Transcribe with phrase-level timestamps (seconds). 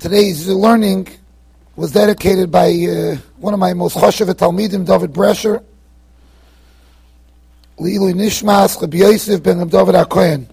[0.00, 1.08] Today's learning
[1.76, 5.62] was dedicated by uh, one of my most choshev Talmidim, David Brecher,
[7.78, 10.46] Lilu Nishmas, Rabbi Yosef ben David HaKohen.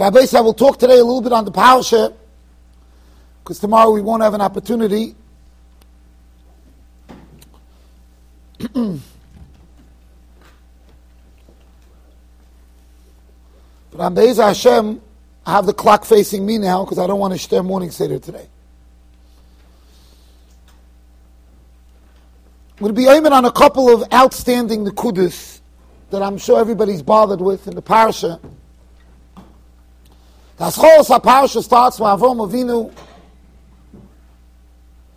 [0.00, 2.12] Okay, I will talk today a little bit on the parasha,
[3.44, 5.14] because tomorrow we won't have an opportunity.
[8.72, 9.00] but
[13.98, 15.00] on Be'ez Hashem,
[15.46, 18.18] I have the clock facing me now because I don't want to share morning seder
[18.18, 18.46] today.
[22.76, 25.60] I'm going to be aiming on a couple of outstanding Nakudis
[26.10, 28.40] that I'm sure everybody's bothered with in the parasha.
[30.58, 32.92] The Aschos parasha starts with Avram Avinu,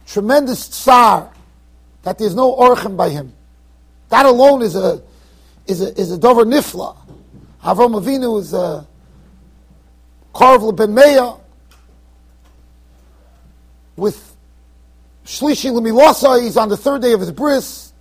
[0.05, 1.32] tremendous tsar
[2.03, 3.33] that there's no orchim by him.
[4.09, 5.01] That alone is a
[5.65, 6.95] is a is a dover nifla.
[7.63, 8.85] Avram Avinu is a
[10.33, 11.39] Karv ben Meya
[13.95, 14.35] with
[15.25, 16.41] Shlishi Lemilasa.
[16.41, 17.93] He's on the third day of his bris.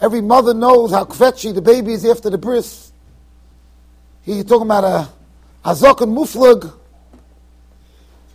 [0.00, 2.92] Every mother knows how kvetchi the baby is after the bris.
[4.22, 5.08] He's talking about a
[5.64, 6.72] Azok and Muflug.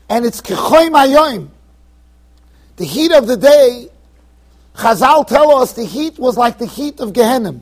[0.09, 1.50] And it's Kechoim Ayoim.
[2.78, 3.89] The heat of the day,
[4.80, 7.59] Chazal tell us the heat was like the heat of Gehenim.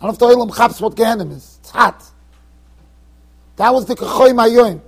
[0.00, 1.58] I don't know if the chaps what Gehenim is.
[1.60, 2.04] It's hot.
[3.56, 4.80] That was the Kechoim Ayoim.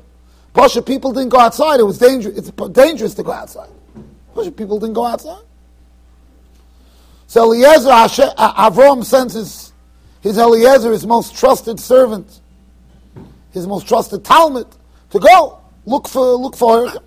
[0.53, 1.81] Pasha people didn't go outside.
[1.81, 2.39] It was dangerous.
[2.39, 3.71] It's dangerous to go outside.
[4.37, 5.43] Pasha people didn't go outside.
[7.27, 9.73] So Eliezer, Avram sends his,
[10.21, 12.41] his Eliezer, his most trusted servant,
[13.51, 14.69] his most trusted Talmud,
[15.11, 16.99] to go look for look for her.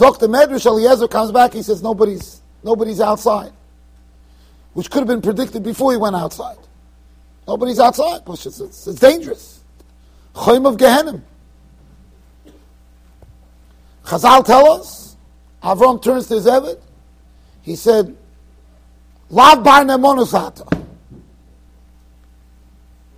[0.00, 1.52] The Medrash Eliezer comes back.
[1.52, 3.52] He says nobody's nobody's outside,
[4.72, 6.56] which could have been predicted before he went outside.
[7.46, 8.22] Nobody's outside.
[8.26, 9.60] It's, it's, it's dangerous.
[10.34, 11.20] Chaim of Gehenim.
[14.04, 15.16] Chazal tell us.
[15.62, 16.80] Avram turns to his Eved.
[17.60, 18.16] He said,
[19.28, 20.82] "Lav bar nemonusata."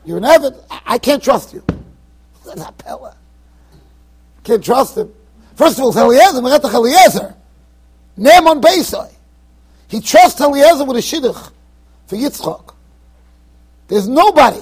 [0.05, 0.61] You're an Eved.
[0.85, 1.65] I can't trust you.
[4.43, 5.15] Can't trust him.
[5.63, 7.37] First of all, it's Eliezer, Meretach Eliezer.
[8.17, 9.13] Naaman Beisai.
[9.87, 11.53] He trusts Eliezer with a shidduch
[12.09, 12.75] for Yitzchak.
[13.87, 14.59] There's nobody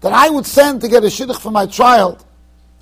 [0.00, 2.24] that I would send to get a shidduch for my child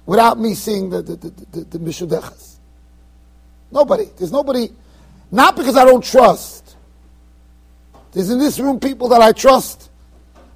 [0.04, 1.30] without me seeing the, the, the,
[1.64, 2.44] the, the
[3.70, 4.04] Nobody.
[4.18, 4.68] There's nobody,
[5.30, 6.76] not because I don't trust.
[8.12, 9.88] There's in this room people that I trust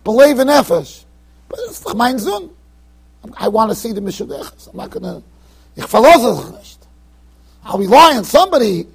[0.05, 1.07] believe in Nefesh.
[1.49, 2.51] But it's Zun.
[3.39, 4.69] I want to see the Mishudechas.
[4.69, 5.23] I'm not going to.
[5.79, 6.81] Ich verlasse nicht.
[7.65, 8.89] I'll rely on somebody,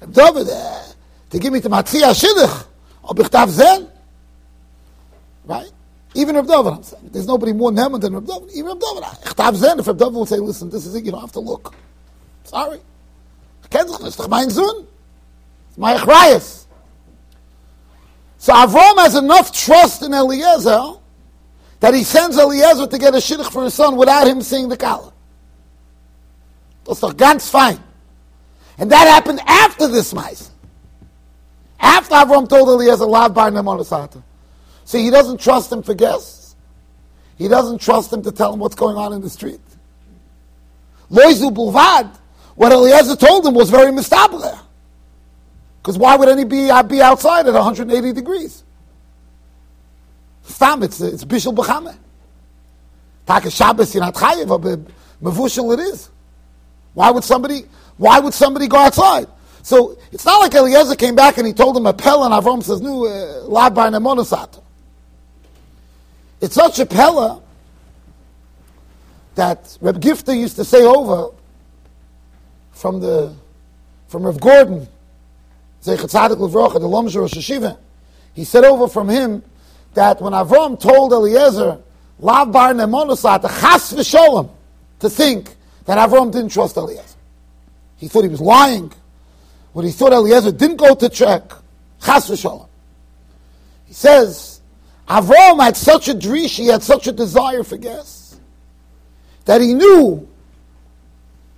[0.00, 0.82] David, uh,
[1.30, 2.66] to give me the Matzia Shidduch,
[3.04, 3.88] or Bichtav Zen.
[5.44, 5.70] Right?
[6.14, 7.10] Even Reb David, I'm saying.
[7.12, 8.50] There's nobody more Nehman than Reb David.
[8.52, 9.04] Even Reb David.
[9.04, 11.40] Chtav Zen, if Reb David will say, listen, this is it, you don't have to
[11.40, 11.72] look.
[12.42, 12.80] Sorry.
[13.70, 14.88] Ken sich nicht, mein Sohn.
[15.68, 16.66] It's my Achrayas.
[18.38, 20.94] So Avram has enough trust in Eliezer
[21.78, 24.76] that he sends Eliezer to get a shidduch for his son without him seeing the
[24.76, 25.13] kala.
[26.86, 27.52] That's doch ganz.
[28.78, 30.50] And that happened after this mice.
[31.78, 34.22] After Avram told Eliezer, Lav bar nemonasata.
[34.84, 36.56] See, he doesn't trust him for guests.
[37.36, 39.60] He doesn't trust him to tell him what's going on in the street.
[41.10, 42.16] Loizu bulvad,
[42.54, 44.58] what Eliezer told him was very mistabler.
[45.82, 48.64] Because why would any be, uh, be outside at 180 degrees?
[50.44, 51.96] Stam, it's, it's Bishul B'chame.
[53.26, 54.80] Taka Shabbos, you're not chayiv, but
[55.22, 56.10] mevushal it is.
[56.94, 57.64] Why would somebody,
[57.96, 59.26] why would somebody go outside?
[59.62, 62.62] So it's not like Eliezer came back and he told him a pella and Avram
[62.62, 63.88] says, no, uh, lad by.
[66.40, 67.42] It's such a pella
[69.34, 71.34] that Reb Gifter used to say over
[72.72, 73.34] from the,
[74.08, 74.88] from Reb Gordon,
[75.84, 77.76] Levrocha, the Lomzer Rosh
[78.34, 79.42] he said over from him
[79.94, 81.78] that when Avram told Eliezer,
[82.18, 84.50] Lav bar chas v'sholem,
[85.00, 85.56] to think
[85.86, 87.02] that Avram didn't trust Eliezer.
[87.96, 88.92] He thought he was lying.
[89.72, 91.42] When he thought Eliezer didn't go to check,
[92.02, 92.68] chas v'sholem.
[93.86, 94.60] He says,
[95.08, 98.38] Avram had such a drish, he had such a desire for guests,
[99.44, 100.28] that he knew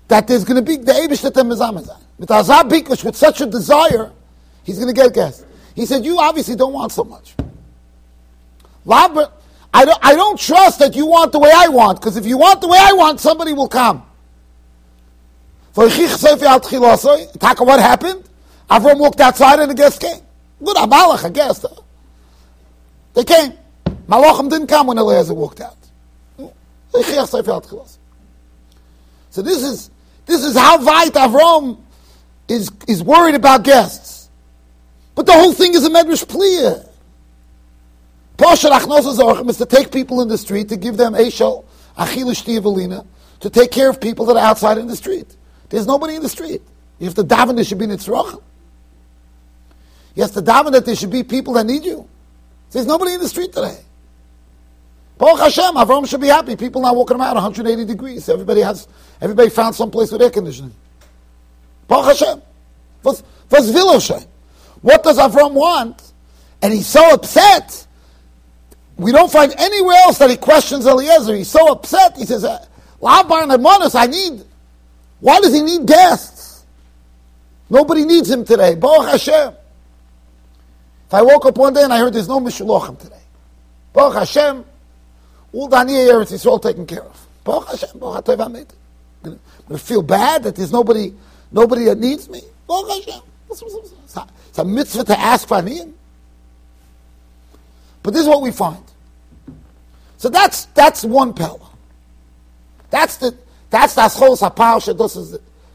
[0.08, 2.00] that there's going to be the Abish that Mizamazan.
[2.18, 4.10] With Bikush, with such a desire,
[4.64, 5.44] he's going to get guests.
[5.74, 7.34] He said, You obviously don't want so much.
[8.88, 12.38] I don't, I don't trust that you want the way I want, because if you
[12.38, 14.05] want the way I want, somebody will come.
[15.76, 15.92] What
[17.80, 18.24] happened?
[18.70, 20.22] Avram walked outside and the guests came.
[20.64, 21.66] Good Amalek, I guess.
[23.12, 23.52] They came.
[24.08, 25.76] Malachim didn't come when Eliezer walked out.
[29.30, 29.90] So this is
[30.24, 31.78] this is how weit Avram
[32.48, 34.30] is is worried about guests.
[35.14, 36.88] But the whole thing is a medrash pliya.
[38.38, 41.64] Pasha Achnos is to take people in the street to give them Eshel,
[41.96, 43.04] Tiavalina,
[43.40, 45.36] to take care of people that are outside in the street.
[45.68, 46.62] There's nobody in the street.
[46.98, 48.42] You have to daven there should be nitzrachim.
[50.14, 52.08] You have to daven that there should be people that need you.
[52.70, 53.78] There's nobody in the street today.
[55.18, 56.56] Baruch Hashem, Avram should be happy.
[56.56, 58.28] People now walking around 180 degrees.
[58.28, 58.86] Everybody has,
[59.20, 60.74] everybody found some place with air conditioning.
[61.88, 62.42] Baruch Hashem.
[63.02, 64.26] Was, was
[64.82, 66.12] What does Avram want?
[66.60, 67.86] And he's so upset.
[68.96, 71.34] We don't find anywhere else that he questions Eliezer.
[71.34, 72.16] He's so upset.
[72.16, 72.64] He says, uh,
[73.02, 74.44] and I need,
[75.20, 76.64] why does he need guests?
[77.68, 78.74] Nobody needs him today.
[78.74, 79.54] Baruch Hashem.
[81.06, 83.16] If I woke up one day and I heard there's no Mishlochim today.
[83.92, 84.64] Baruch Hashem,
[85.52, 87.26] all Aniyah Eretz is all taken care of.
[87.44, 88.68] Baruch Hashem, Baruch HaTov HaMed.
[89.24, 91.14] I'm going to feel bad that there's nobody,
[91.50, 92.42] nobody that needs me.
[92.66, 93.22] Baruch Hashem.
[93.48, 95.92] It's a mitzvah to ask for Aniyim.
[98.02, 98.82] But this is what we find.
[100.18, 101.58] So that's that's one power.
[102.90, 103.36] That's the
[103.70, 104.96] that's the aschos haparsha.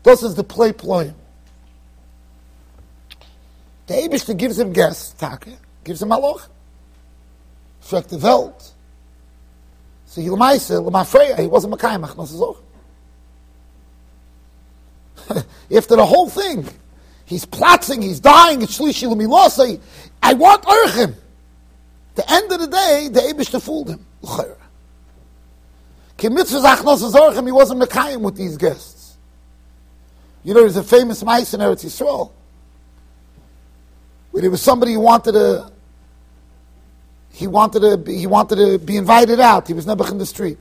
[0.04, 1.16] This is the play ployim.
[3.88, 5.52] The Abishter gives him gas, Taka,
[5.84, 6.48] gives him aloch.
[7.84, 8.72] Schreckt the Welt.
[10.06, 12.58] So Yilmaise, Lamafreya, he wasn't Makayimach, no
[15.76, 16.68] After the whole thing,
[17.26, 19.80] he's plotting, he's dying, it's Shlishi Lumilosai.
[20.24, 21.16] I want Urchim.
[22.16, 24.06] The end of the day, the Abishter fooled him.
[26.22, 29.18] He wasn't Mekayim with these guests.
[30.44, 32.32] You know, there's a famous mice in Eretz Yisrael
[34.32, 35.72] where there was somebody who wanted to
[37.34, 39.68] he wanted to be, he wanted to be invited out.
[39.68, 40.60] He was never in the street.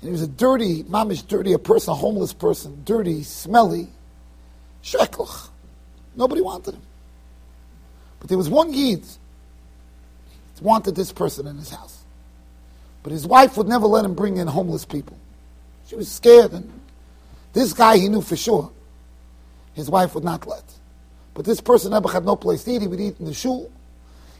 [0.00, 3.88] And he was a dirty, mamish dirty, a person, a homeless person, dirty, smelly,
[4.82, 5.48] sheklach.
[6.14, 6.82] Nobody wanted him.
[8.20, 9.04] But there was one yid
[10.60, 11.99] wanted this person in his house.
[13.02, 15.16] But his wife would never let him bring in homeless people.
[15.86, 16.70] She was scared, and
[17.52, 18.70] this guy he knew for sure.
[19.74, 20.64] His wife would not let.
[21.34, 22.82] But this person never had no place to eat.
[22.82, 23.70] He would eat in the shul.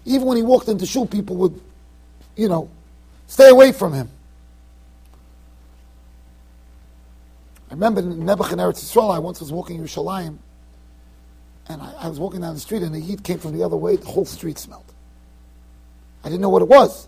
[0.05, 1.61] Even when he walked into shul, people would,
[2.37, 2.69] you know,
[3.27, 4.09] stay away from him.
[7.71, 10.39] I remember in Nebuch and Eretz Yisrael, I once was walking in Yerushalayim,
[11.69, 13.77] and I, I, was walking down the street, and the heat came from the other
[13.77, 13.95] way.
[13.95, 14.93] The whole street smelled.
[16.25, 17.06] I didn't know what it was.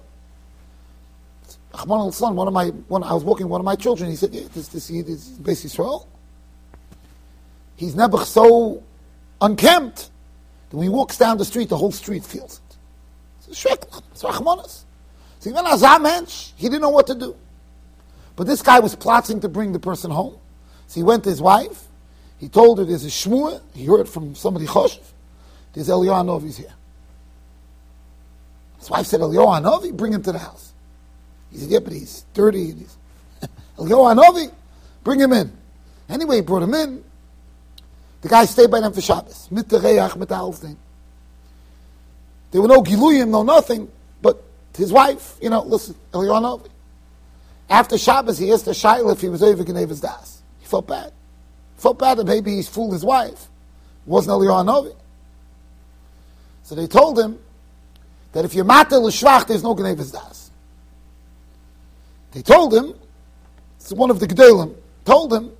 [1.74, 4.34] Rahman son, one of my, when I was walking, one of my children, he said,
[4.34, 6.06] yeah, this, this, this is Beis Yisrael.
[7.76, 8.82] He's never so
[9.40, 10.10] unkempt.
[10.70, 12.76] that when he walks down the street, the whole street feels it.
[13.48, 14.02] It's Shreklan.
[14.12, 14.84] It's Rachmanis.
[15.40, 17.34] So even as a mensch, he didn't know what to do.
[18.36, 20.36] But this guy was plotting to bring the person home.
[20.86, 21.88] So he went to his wife.
[22.38, 23.60] He told her there's a shmua.
[23.74, 25.00] He heard from somebody choshev.
[25.72, 26.74] There's Eliyahu Novi's here.
[28.78, 30.71] His wife said, Eliyahu Novi, bring him to the house.
[31.52, 32.70] He said, yeah, but he's dirty.
[32.70, 32.96] And he's
[33.76, 34.52] Eliyahu Novi,
[35.04, 35.52] bring him in.
[36.08, 37.04] Anyway, he brought him in.
[38.22, 39.48] The guy stayed by them for Shabbos.
[39.50, 40.76] Mit the Reach, mit the
[42.50, 44.42] There were no Giluyim, no nothing, but
[44.76, 46.68] his wife, you know, listen, Eliyahu
[47.68, 50.42] After Shabbos, he asked the Shaila if he was over Geneva's Das.
[50.60, 51.12] He felt bad.
[51.76, 53.32] felt bad that maybe he's fooled his wife.
[53.32, 54.94] It wasn't Eliyahu
[56.62, 57.38] So they told him
[58.32, 60.41] that if you're matel l'shvach, there's no Geneva's Das.
[62.32, 62.94] They told him,
[63.78, 64.74] it's one of the Gedolim,
[65.04, 65.52] told him,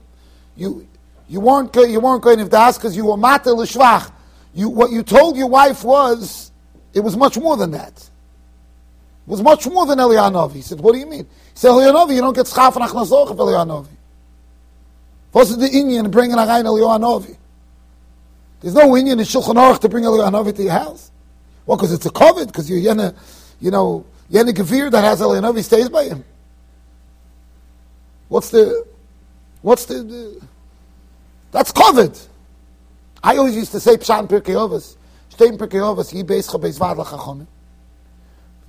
[0.56, 0.86] you,
[1.32, 4.12] you weren't you weren't going to das because you were matel l'shvach.
[4.52, 6.52] You what you told your wife was
[6.92, 7.96] it was much more than that.
[7.96, 8.10] It
[9.30, 10.52] was much more than Elianovi.
[10.52, 13.30] He said, "What do you mean?" He said, "Elianovi, you don't get schaf and achnasoch
[13.30, 13.88] of Elianovi.
[15.30, 17.34] What's the Indian bringing a rein Elianovi?
[18.60, 21.10] There's no Indian in Shulchan Aruch to bring Elianovi to your house.
[21.64, 23.16] Well, because it's a COVID, because you're yena,
[23.58, 26.24] you know, yena gavir that has Elianovi stays by him.
[28.32, 28.86] What's the,
[29.60, 30.42] what's the, the
[31.50, 32.18] that's covered.
[33.22, 34.96] I always used to say Pshan Pirkei Avos,
[35.34, 37.46] Shtein Pirkei Avos, Yi Beis Cha Beis Vad Lachachonim.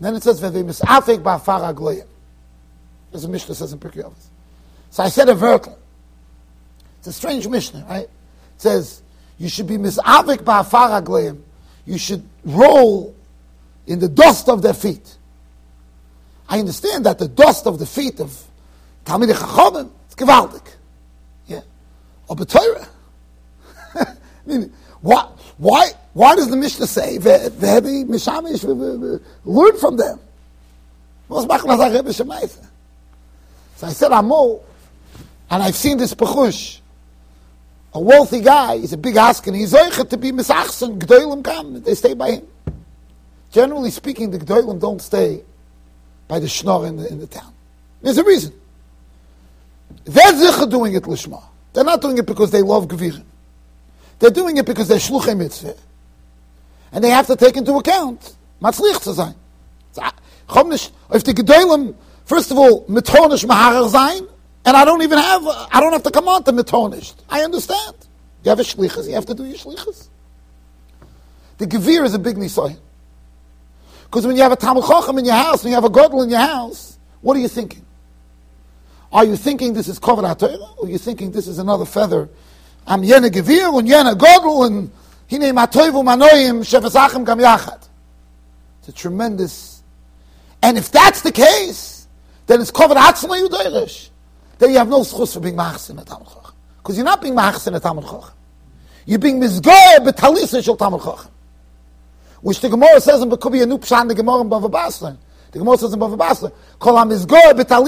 [0.02, 2.06] Then it says, V'vei Misafek Ba'afar Agloyim.
[3.10, 4.26] There's a Mishnah says in Pirkei Avos.
[4.90, 5.80] So I said a vertical.
[6.98, 8.04] It's a strange Mishnah, right?
[8.04, 8.10] It
[8.58, 9.02] says,
[9.38, 11.42] you should be Misafek Ba'afar Agloyim.
[11.86, 13.16] You should roll
[13.88, 15.16] in the dust of their feet.
[16.50, 18.46] I understand that the dust of the feet of
[19.06, 20.64] Talmidei Chachomim, it's gewaltig.
[21.48, 21.62] Yeah.
[22.30, 22.88] Aber Torah,
[23.96, 24.06] I
[24.46, 28.64] mean, why, why, does the Mishnah say, Vehebi Mishamish,
[29.46, 30.20] learn from them?
[31.30, 31.48] So
[33.88, 34.62] I said, Amo,
[35.50, 36.80] and I've seen this Pechush,
[37.94, 41.96] a wealthy guy, he's a big askin, he's oichet to be misachsen, gdoilim come, they
[41.96, 42.48] stay by him.
[43.52, 45.44] Generally speaking, the gdoilim don't stay
[46.28, 47.54] by the schnorr in the, in the town.
[48.02, 48.54] There's a reason.
[50.06, 51.42] They're zicha doing it lishma.
[51.74, 53.24] They're not doing it because they love gevirim.
[54.20, 55.76] They're doing it because they're shluchei mitzvah.
[56.92, 59.36] And they have to take into account matzlich sein.
[61.12, 61.96] If the gedolim,
[62.26, 64.28] first of all, mitonish maharer sein,
[64.66, 67.16] and I don't even have, I don't have to come on to mitonished.
[67.30, 67.96] I understand.
[68.44, 70.08] You have a shlichus, you have to do your shlichus.
[71.58, 72.78] The gevir is a big nisoy.
[74.06, 76.24] Because when you have a Talmud Chacham in your house, when you have a Godel
[76.24, 77.84] in your house, what are you thinking?
[79.14, 80.78] Are you thinking this is Kovad HaTorah?
[80.80, 82.30] Or are you thinking this is another feather?
[82.88, 84.92] I'm Yena Gevir and Yena Godel and
[85.30, 87.88] Hine Matoivu um Manoim Shefesachem Gam Yachad.
[88.80, 89.84] It's a tremendous...
[90.62, 92.08] And if that's the case,
[92.48, 94.10] then it's Kovad Atzma Yudairish
[94.64, 96.54] then you have no schus for being machs in a Talmud Chacham.
[96.78, 98.32] Because you're not being machs in a Talmud Chacham.
[99.06, 101.32] You're being mizgoy betalisa shel Talmud Chacham.
[102.42, 105.18] Which the Gemara says in could be a new pshan the Gemara in Bava Basra.
[105.54, 106.96] The Gemara says in Bava Basra, kol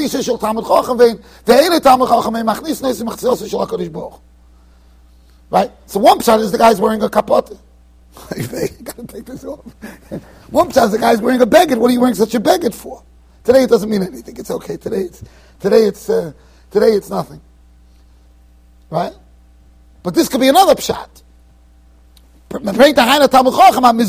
[0.07, 4.21] shel Talmud Chacham vein ve'ene Talmud Chacham ein machnis HaKadosh Baruch.
[5.49, 5.71] Right?
[5.85, 7.57] So one pshan is the guy's wearing a kapot.
[8.37, 9.59] you gotta take this off.
[10.49, 11.77] one pshan is the guy's wearing a beged.
[11.77, 13.03] What are you wearing such a beged for?
[13.43, 14.37] Today it doesn't mean anything.
[14.37, 14.77] It's okay.
[14.77, 15.23] Today it's,
[15.59, 16.31] today it's, uh,
[16.75, 17.39] Today it's nothing.
[18.89, 19.13] Right?
[20.03, 21.23] But this could be another pshat.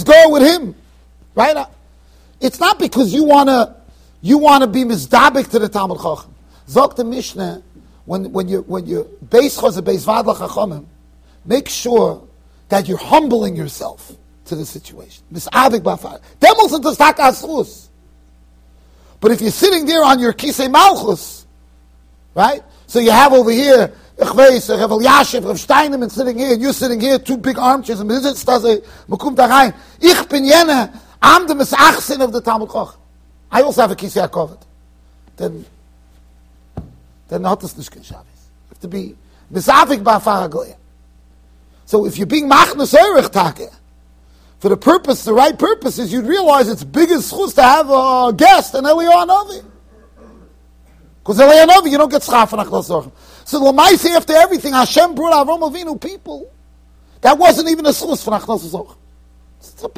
[0.04, 0.74] Go with him.
[1.36, 1.66] Right?
[2.40, 3.76] It's not because you wanna
[4.20, 6.34] you wanna be mizdabik to the Talmud Chacham.
[6.68, 7.62] Zok the Mishnah,
[8.04, 10.86] when when you when you base chaz base chachamim,
[11.44, 12.26] make sure
[12.68, 14.12] that you're humbling yourself
[14.46, 15.22] to the situation.
[15.32, 16.20] Misabik bafar.
[16.40, 17.90] Demos into
[19.20, 21.46] But if you're sitting there on your kisei malchus,
[22.36, 22.62] Right?
[22.86, 27.00] So you have over here, Echveis, Rev Yashiv, Rev Steinman sitting here, and you're sitting
[27.00, 28.78] here, two big armchairs, and sitzt da so,
[29.08, 29.72] man kommt da rein.
[29.98, 30.44] Ich bin
[31.26, 32.96] I'm the Misachsin of the Talmud Koch.
[33.50, 34.62] I also have a Kisei HaKovet.
[35.36, 35.66] Then,
[37.26, 38.26] then not das nicht kein Shabbos.
[38.26, 39.16] You have to be
[39.52, 40.76] Misafik Ba'afar HaGoyah.
[41.84, 43.74] So if you're being Machnas Erech Take, er,
[44.60, 48.32] for the purpose, the right purpose is you'd realize it's biggest chus to have a
[48.32, 49.66] guest, an Eliyahu Novi.
[51.18, 53.10] Because Elianovi, you don't get schaf and achlas
[53.44, 56.52] So Lamaisi, after everything, Hashem brought Avram Avinu people.
[57.22, 58.96] That wasn't even a source for achlas
[59.58, 59.88] It's a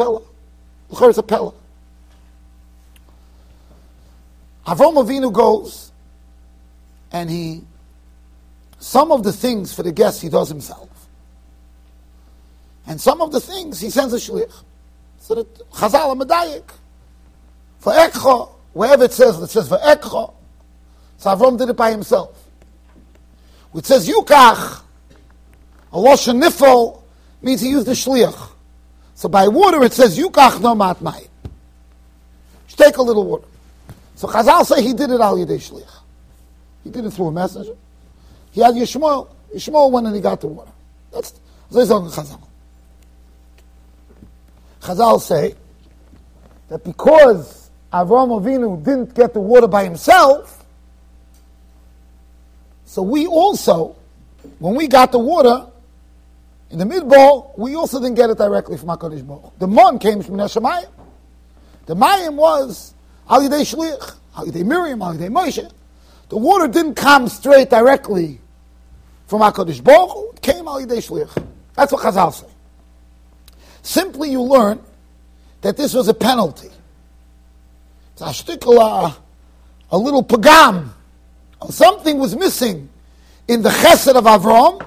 [0.91, 1.09] pella.
[1.09, 1.53] It's a pella.
[4.67, 5.93] Avram Avinu goes,
[7.11, 7.63] and he,
[8.79, 10.89] some of the things for the guests he does himself.
[12.87, 14.53] And some of the things he sends a shlich.
[15.21, 16.65] So that Chazal Medayik.
[17.79, 20.33] For Ekcha, wherever it says, it says for Ekcha,
[21.19, 22.49] so Avram did it by himself.
[23.75, 24.83] It says Yukach,
[25.93, 27.03] a Lashon Nifel,
[27.43, 28.51] means he used the Shliach.
[29.19, 31.25] So by water it says Yukach no mat mai.
[32.69, 33.49] Take a little water.
[34.15, 36.03] So Chazal say he did it al Yidei Shliach.
[36.85, 37.75] He did it through a messenger.
[38.53, 39.27] He had Yishmael.
[39.53, 40.71] Yishmael went and he got the water.
[41.13, 41.35] That's
[41.73, 42.41] Zayzong Chazal.
[44.83, 45.57] Chazal say
[46.69, 50.65] that because Avram Avinu didn't get the water by himself,
[52.85, 53.97] so we also,
[54.61, 55.67] when we got the water
[56.71, 60.23] in the midbowl, we also didn't get it directly from HaKadosh Baruch The mon came
[60.23, 60.91] from Neshamayim.
[61.87, 62.95] The Mayim was
[63.29, 65.71] Al Shliach, Yidei Miriam, Al Moshe.
[66.29, 68.41] The water didn't come straight directly
[69.27, 71.47] from HaKadosh Baruch It came Al Shliach.
[71.75, 72.47] That's what Chazal say.
[73.83, 74.81] Simply you learn
[75.63, 76.71] that this was a penalty.
[78.13, 79.15] It's a
[79.91, 80.91] a little pagam
[81.71, 82.89] Something was missing
[83.49, 84.87] in the chesed of Avram,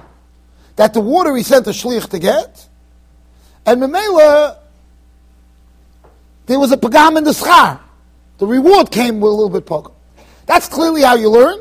[0.76, 2.68] that the water he sent a shlich to get,
[3.66, 4.58] and Memela,
[6.46, 7.80] there was a pagam in the schar.
[8.38, 9.92] The reward came with a little bit pogam.
[10.46, 11.60] That's clearly how you learn.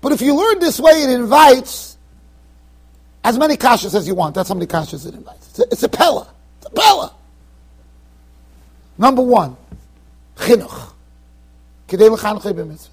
[0.00, 1.96] But if you learn this way, it invites
[3.24, 4.34] as many kashas as you want.
[4.34, 5.48] That's how many kashas it invites.
[5.48, 6.28] It's a, it's a pella.
[6.58, 7.14] It's a pella.
[8.98, 9.56] Number one,
[10.36, 10.92] chinuch.
[11.88, 12.91] Kedei b'mitzvah.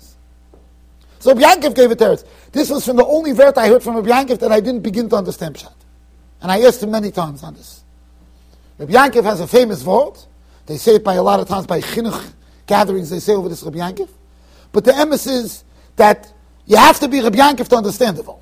[1.19, 2.23] So Rabbi gave it us.
[2.51, 5.17] This was from the only vert I heard from Rabbi that I didn't begin to
[5.17, 5.73] understand Pshat.
[6.41, 7.83] And I asked him many times on this.
[8.77, 10.13] Rabbi has a famous word.
[10.65, 12.33] They say it by a lot of times by chinuch
[12.65, 13.09] gatherings.
[13.09, 14.05] They say over this Rabbi
[14.71, 15.63] But the emes is
[15.97, 16.31] that
[16.65, 18.37] you have to be Rabbi to understand the word.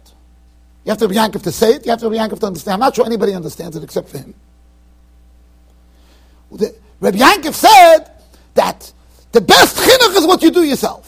[0.85, 1.85] You have to be Yankov to say it.
[1.85, 2.75] You have to be Yankov to understand.
[2.75, 4.33] I'm not sure anybody understands it except for him.
[6.51, 8.11] The, Rabbi said
[8.53, 8.91] that
[9.31, 11.06] the best chinuch is what you do yourself.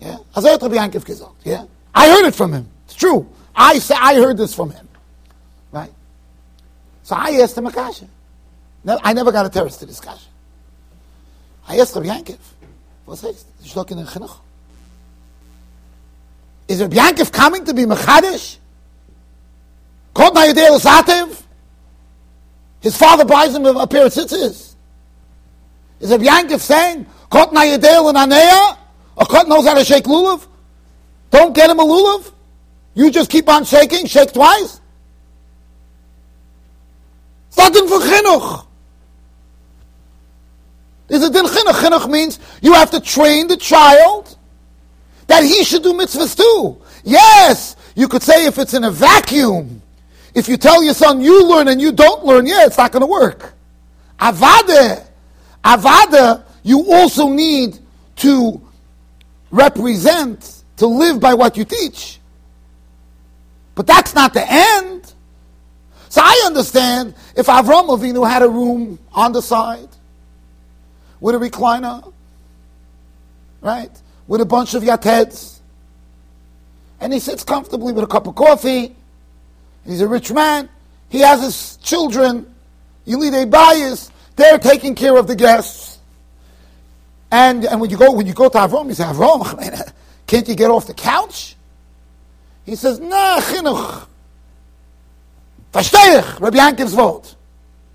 [0.00, 1.32] Yeah, Hazayat Rabbi Yankov gesagt.
[1.44, 1.64] Yeah,
[1.94, 2.68] I heard it from him.
[2.86, 3.28] It's true.
[3.54, 4.88] I say I heard this from him.
[5.70, 5.92] Right.
[7.02, 8.06] So I asked him a kasha.
[8.86, 10.00] I never got a terrorist to this.
[11.68, 12.38] I asked Rabbi Yankov,
[13.04, 13.44] what's this?
[13.62, 14.36] Shlokin in chinuch.
[16.66, 18.56] Is Rabbi Yankov coming to be mechadish?
[20.14, 21.42] Kod na yedei l'sativ?
[22.80, 24.74] His father buys him a pair of tzitzis.
[26.00, 28.78] Is Rabbi Yankov saying, Kod na yedei l'naneya?
[29.16, 30.46] A kot knows how to shake lulav?
[31.30, 32.32] Don't get him a lulav?
[32.94, 34.80] You just keep on shaking, shake twice?
[37.48, 38.66] It's not din for chinuch.
[41.08, 41.80] There's a din chinuch.
[41.82, 44.36] Chinuch means you have to train the child
[45.26, 46.80] that he should do mitzvahs too.
[47.04, 49.82] Yes, you could say if it's in a vacuum,
[50.34, 53.00] if you tell your son you learn and you don't learn, yeah, it's not going
[53.00, 53.54] to work.
[54.18, 55.04] Avada,
[55.64, 57.78] avada, you also need
[58.16, 58.60] to
[59.50, 62.18] represent, to live by what you teach.
[63.74, 65.12] But that's not the end.
[66.08, 69.88] So I understand if Avram Avinu had a room on the side
[71.20, 72.12] with a recliner,
[73.60, 73.90] right?
[74.30, 75.58] with a bunch of yateds.
[77.00, 78.94] And he sits comfortably with a cup of coffee.
[79.84, 80.68] He's a rich man.
[81.08, 82.46] He has his children.
[83.08, 84.12] A bias.
[84.36, 85.89] They're taking care of the guests.
[87.30, 89.92] And, and when you go when you go to Avram, you say, Avram,
[90.26, 91.56] can't you get off the couch?
[92.64, 94.06] He says, Nah, chinuch.
[95.72, 97.36] Verstehe Rabbi Yankov's vote.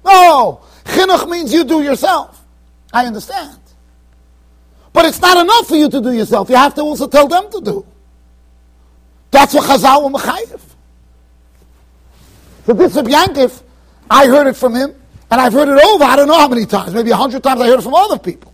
[0.04, 2.42] No, chinuch means you do yourself.
[2.94, 3.60] I understand.
[4.94, 6.50] But it's not enough for you to do yourself.
[6.50, 7.86] You have to also tell them to do.
[9.30, 10.62] That's what Chazal were mechayiv.
[12.66, 13.62] So this of Yankif,
[14.10, 14.96] I heard it from him,
[15.30, 17.60] and I've heard it over, I don't know how many times, maybe a hundred times
[17.60, 18.54] I heard it from other people.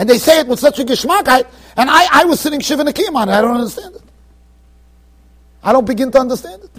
[0.00, 1.28] And they say it with such a geschmack,
[1.76, 4.02] and I, I was sitting Shiva Nakim on it, I don't understand it.
[5.62, 6.70] I don't begin to understand it.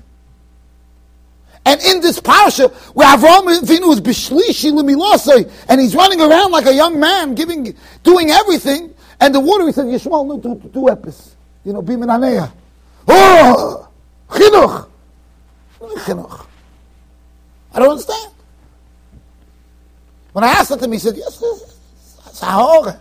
[1.63, 6.65] And in this parasha, where Avraham Avinu is bishlishi lemilosai, and he's running around like
[6.65, 10.79] a young man, giving, doing everything, and the water, he said, Yishmael, no, do, do
[10.88, 11.34] epis.
[11.63, 12.51] You know, bimin
[13.07, 13.88] Oh,
[14.29, 14.89] chinuch.
[15.79, 16.45] Chinuch.
[17.71, 18.34] I don't understand.
[20.34, 21.39] When I asked him, he said, yes,
[22.41, 22.99] a hora.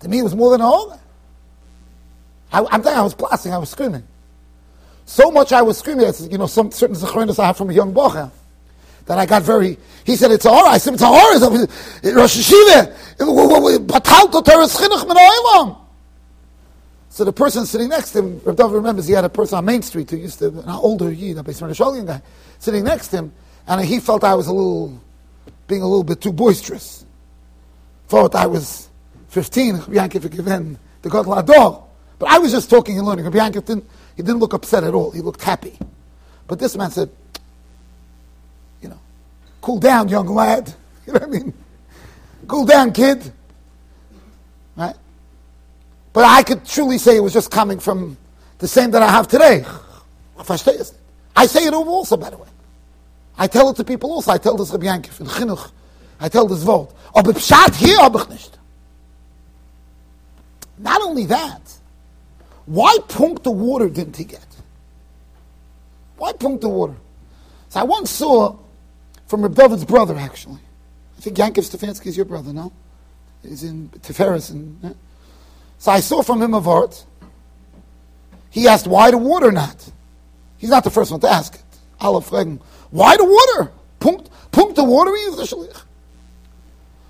[0.00, 0.98] To me, it was more than a hora.
[2.52, 4.02] I, am you, I was blasting, I was screaming.
[5.06, 7.92] So much I was screaming, you know, some certain zechronis I have from a young
[7.92, 8.30] bocha,
[9.06, 10.68] that I got very, he said, it's a horror.
[10.68, 11.66] I said, it's a horror.
[12.14, 12.94] Rosh Hashiva,
[17.08, 19.64] So the person sitting next to him, Rav Dov remembers he had a person on
[19.64, 22.22] Main Street who used to, an older Yid, a Beis Sholian guy,
[22.58, 23.32] sitting next to him,
[23.66, 25.00] and he felt I was a little,
[25.66, 27.04] being a little bit too boisterous.
[28.08, 28.89] Thought I was
[29.30, 31.84] 15, Yankov given the God Lador.
[32.18, 33.24] But I was just talking and learning.
[33.24, 35.10] Yankov didn't, he didn't look upset at all.
[35.10, 35.78] He looked happy.
[36.46, 37.10] But this man said,
[38.82, 38.98] you know,
[39.60, 40.74] cool down, young lad.
[41.06, 41.54] You know what I mean?
[42.46, 43.32] Cool down, kid.
[44.76, 44.94] Right?
[46.12, 48.16] But I could truly say it was just coming from
[48.58, 49.64] the same that I have today.
[50.38, 52.46] I say it over also, by the way.
[53.36, 54.30] I tell it to people also.
[54.30, 55.72] I tell this Rabbi Yankov in Chinuch.
[56.20, 56.94] I tell this vote.
[57.14, 58.50] Oh, Aber Pshat hier habe ich.
[60.80, 61.74] Not only that,
[62.64, 64.46] why punk the water didn't he get?
[66.16, 66.96] Why punk the water?
[67.68, 68.56] So I once saw
[69.26, 70.60] from Reb David's brother, actually.
[71.18, 72.72] I think Yankov Stefanski is your brother, no?
[73.42, 74.50] He's in Tiferes.
[74.50, 74.92] And, yeah.
[75.78, 77.04] So I saw from him a vart.
[78.50, 79.90] He asked, why the water not?
[80.58, 81.62] He's not the first one to ask it.
[82.00, 83.72] Fragen, why the water?
[83.98, 85.82] Punkt, punkt the water he is the shalich.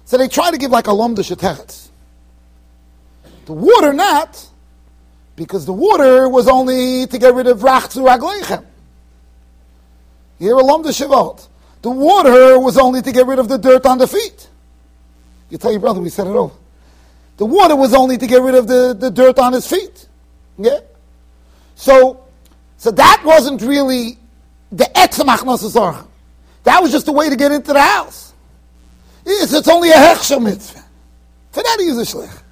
[0.04, 1.22] So they try to give like a lom de
[3.50, 4.48] The water not
[5.34, 8.64] because the water was only to get rid of rachzu agleichem.
[10.38, 11.48] Here alum the shivot.
[11.82, 14.48] The water was only to get rid of the dirt on the feet.
[15.48, 16.54] You tell your brother we said it over.
[17.38, 20.06] The water was only to get rid of the, the dirt on his feet.
[20.56, 20.78] Yeah?
[21.74, 22.24] So,
[22.76, 24.16] so that wasn't really
[24.70, 26.06] the etzamach
[26.62, 28.32] That was just a way to get into the house.
[29.26, 30.84] Yes, it's only a hechsher mitzvah.
[31.50, 32.42] For that he a shlich.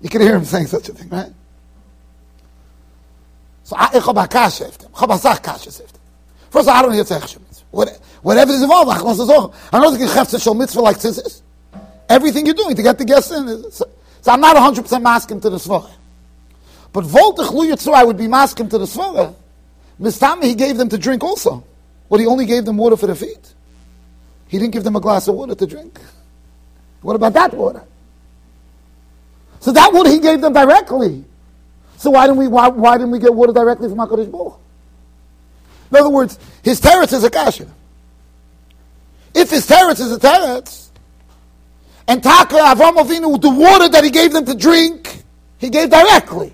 [0.00, 1.32] You can hear him saying such a thing, right?
[3.64, 4.88] So ich hab a kasha efter.
[4.92, 6.00] Ich hab a sach kasha efter.
[6.50, 7.38] First, I don't need to say
[8.22, 11.42] Whatever is involved, to say, I know the chefs shall mitzvah like this
[12.08, 13.70] Everything you're doing to get the guests in.
[13.70, 13.88] So,
[14.20, 15.90] so I'm not 100% masking to the svach.
[16.92, 19.34] But Voltach Lu I would be masking to the Svara.
[20.00, 21.62] Mistami, he gave them to drink also.
[22.08, 23.54] But he only gave them water for their feet.
[24.48, 26.00] He didn't give them a glass of water to drink.
[27.02, 27.84] What about that water?
[29.60, 31.24] So that water he gave them directly.
[31.96, 34.58] So why didn't we why, why didn't we get water directly from Hakadosh Baruch?
[35.90, 37.66] In other words, his teretz is a kasha.
[39.34, 40.88] If his teretz is a teretz,
[42.08, 45.22] and Taka Avram Avinu, the water that he gave them to drink,
[45.58, 46.52] he gave directly.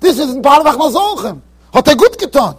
[0.00, 1.40] This isn't part of Achmazochem.
[1.72, 2.56] Hat.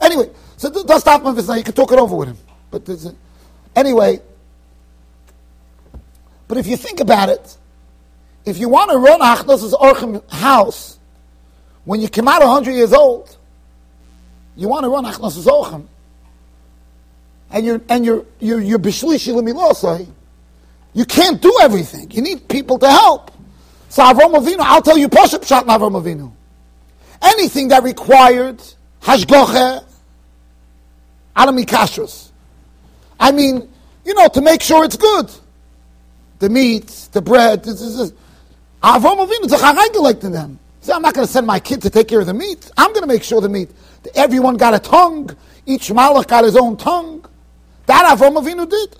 [0.00, 1.56] Anyway, so that's stop business.
[1.56, 2.38] You can talk it over with him.
[2.70, 2.88] But
[3.76, 4.20] anyway,
[6.52, 7.56] but if you think about it,
[8.44, 10.98] if you want to run Achnos's Orchim house
[11.86, 13.34] when you come out 100 years old,
[14.54, 15.86] you want to run Achnos's Orchim,
[17.50, 20.06] and you're and you're you're you're bishlishi
[20.92, 22.10] you can't do everything.
[22.10, 23.30] You need people to help.
[23.88, 26.30] So Avram Avinu, I'll tell you, Pashup Shat Avram Avinu.
[27.22, 28.62] Anything that required
[29.00, 29.86] hashgoche,
[31.34, 32.28] kashrus.
[33.18, 33.70] I mean,
[34.04, 35.30] you know, to make sure it's good.
[36.42, 37.62] The meat, the bread.
[37.62, 38.12] This, this, this.
[38.82, 40.58] Avinu, it's a to them.
[40.80, 42.68] So I'm not going to send my kid to take care of the meat.
[42.76, 43.70] I'm going to make sure the meat.
[44.16, 45.30] Everyone got a tongue.
[45.66, 47.24] Each malach got his own tongue.
[47.86, 48.96] That Avram Avinu did.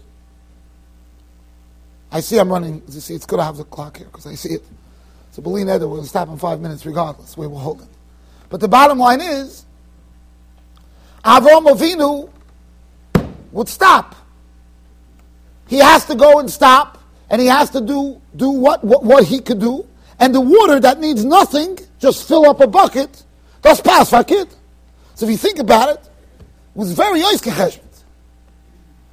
[2.12, 2.80] I see I'm running.
[2.86, 4.64] You see, it's good to have the clock here because I see it.
[5.32, 7.36] So believe Eder, we'll stop in five minutes regardless.
[7.36, 7.88] We will hold it.
[8.50, 9.64] But the bottom line is,
[11.24, 12.30] Avram Avinu
[13.50, 14.14] would stop.
[15.66, 17.01] He has to go and stop,
[17.32, 19.86] and he has to do, do what, what, what he could do.
[20.20, 23.24] And the water that needs nothing, just fill up a bucket,
[23.62, 24.48] does pass for kid.
[25.14, 28.02] So if you think about it, it was very oiskecheshmet.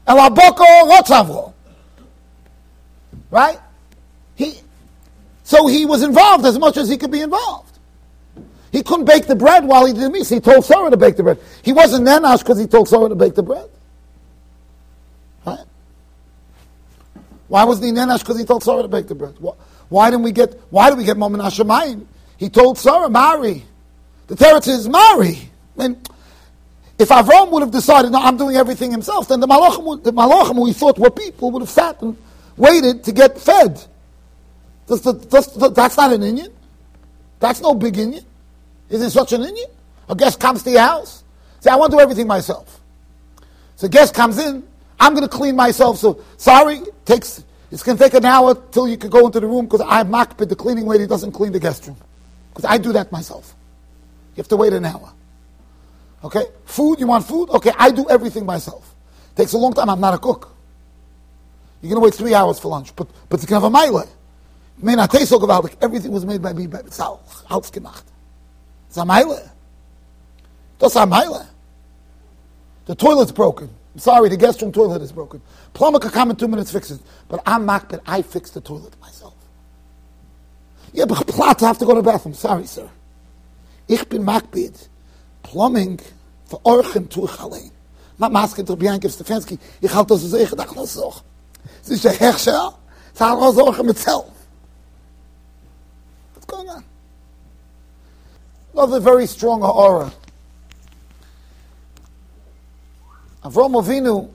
[0.06, 1.54] El aboko rotzavro.
[3.32, 3.58] Right?
[4.36, 4.60] He,
[5.44, 7.80] so he was involved as much as he could be involved.
[8.74, 10.28] He couldn't bake the bread while he did the meat.
[10.28, 11.40] He told Sarah to bake the bread.
[11.64, 13.70] He wasn't nenash because he told Sarah to bake the bread.
[15.46, 15.60] Right?
[17.50, 19.36] Why wasn't he nenash because he told Sarah to bake the bread?
[19.90, 20.54] Why didn't we get?
[20.70, 22.06] Why did we get Momin Hashemayim?
[22.38, 23.66] He told Sarah, marry.
[24.28, 25.50] The teretz is marry.
[25.78, 26.02] I mean,
[27.00, 30.56] if Avram would have decided, no, I'm doing everything himself, then the Malachim, the Malachim
[30.56, 32.16] who he thought were people, would have sat and
[32.56, 33.84] waited to get fed.
[34.86, 36.54] That's, that's, that's not an Indian.
[37.40, 38.26] That's no big Indian.
[38.90, 39.70] Is it such an Indian?
[40.10, 41.24] A guest comes to your house.
[41.62, 42.80] Say, I want to do everything myself.
[43.76, 44.64] So guest comes in.
[45.00, 45.98] I'm going to clean myself.
[45.98, 49.48] So sorry, takes it's going to take an hour till you can go into the
[49.48, 51.98] room because I'm makbid the cleaning lady doesn't clean the guest room
[52.50, 53.56] because I do that myself.
[54.36, 55.12] You have to wait an hour.
[56.24, 57.00] Okay, food.
[57.00, 57.50] You want food?
[57.50, 58.96] Okay, I do everything myself.
[59.36, 59.90] Takes a long time.
[59.90, 60.54] I'm not a cook.
[61.82, 64.00] You're going to wait three hours for lunch, but but you can have a mile.
[64.00, 64.10] It
[64.84, 65.48] may not taste so good.
[65.48, 66.80] but Everything was made by me by.
[66.82, 68.04] Hausgemacht.
[68.88, 69.50] It's a Meile.
[70.80, 71.46] That's a Meile.
[72.86, 73.70] The toilet's broken.
[73.98, 75.42] Sorry, the guest room toilet is broken.
[75.74, 77.02] Plumber could come in two minutes, fix it.
[77.28, 79.34] But I'm makbid, I fix the toilet myself.
[80.94, 82.34] Yeah, but plot have to go to the bathroom.
[82.34, 82.90] Sorry, sir.
[83.88, 84.88] Ich bin makbid.
[85.44, 86.00] Plumbing
[86.46, 87.72] for Orchem tu ich.
[88.20, 89.58] Not masking to Bianca Stefanski.
[89.82, 91.14] Ich halte das so, ich dachte, das so.
[91.82, 92.74] Es ist ein Herrscher.
[93.14, 94.32] Es hat auch so itself.
[96.34, 96.84] What's going on?
[98.74, 100.12] Another very strong aura.
[103.44, 104.30] Avram Avinu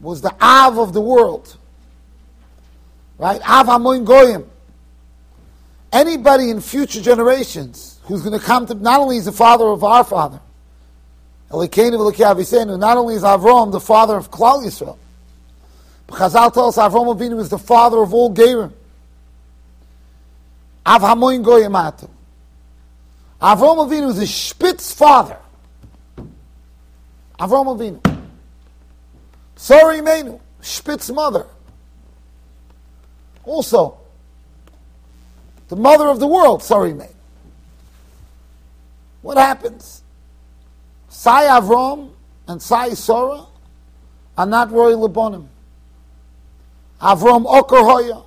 [0.00, 1.56] was the Av of the world.
[3.18, 3.40] Right?
[3.48, 4.48] Av Hamoin Goyim.
[5.92, 9.82] Anybody in future generations who's going to come to, not only is the father of
[9.82, 10.40] our father,
[11.50, 14.98] Elikiavisenu, not only is Avram the father of Klal Yisrael,
[16.06, 18.72] but Chazal tells us Avram Avinu is the father of all Gerim.
[20.86, 22.10] Av Hamoin Goyim Atum.
[23.40, 25.38] Avram Avinu is a Spitz father.
[27.38, 28.00] Avram Avinu.
[29.56, 31.46] Sorry, Menu, Spitz mother.
[33.44, 33.98] Also,
[35.68, 37.12] the mother of the world, sorry, Menu.
[39.22, 40.02] What happens?
[41.08, 42.10] Sai Avram
[42.46, 43.44] and Sai Sora
[44.36, 45.46] are not royal Lebonim.
[47.00, 48.22] Avram Okar Hoya.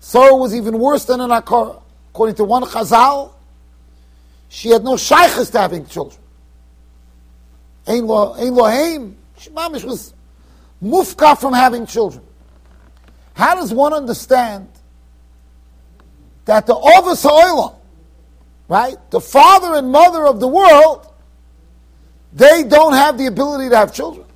[0.00, 1.80] Sora was even worse than an Akara.
[2.10, 3.32] According to one Chazal,
[4.48, 6.20] she had no shaykhs to having children.
[7.86, 9.14] Ein lo, ein loheim.
[9.38, 10.14] She was
[10.82, 12.24] mufka from having children.
[13.34, 14.68] How does one understand
[16.44, 17.74] that the Ovis Ha'olam,
[18.68, 21.06] right, the father and mother of the world,
[22.32, 24.26] they don't have the ability to have children?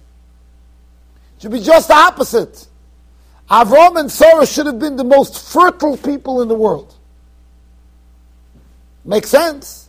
[1.37, 2.67] It should be just the opposite.
[3.49, 6.95] Avram and Sarah should have been the most fertile people in the world.
[9.05, 9.89] Makes sense.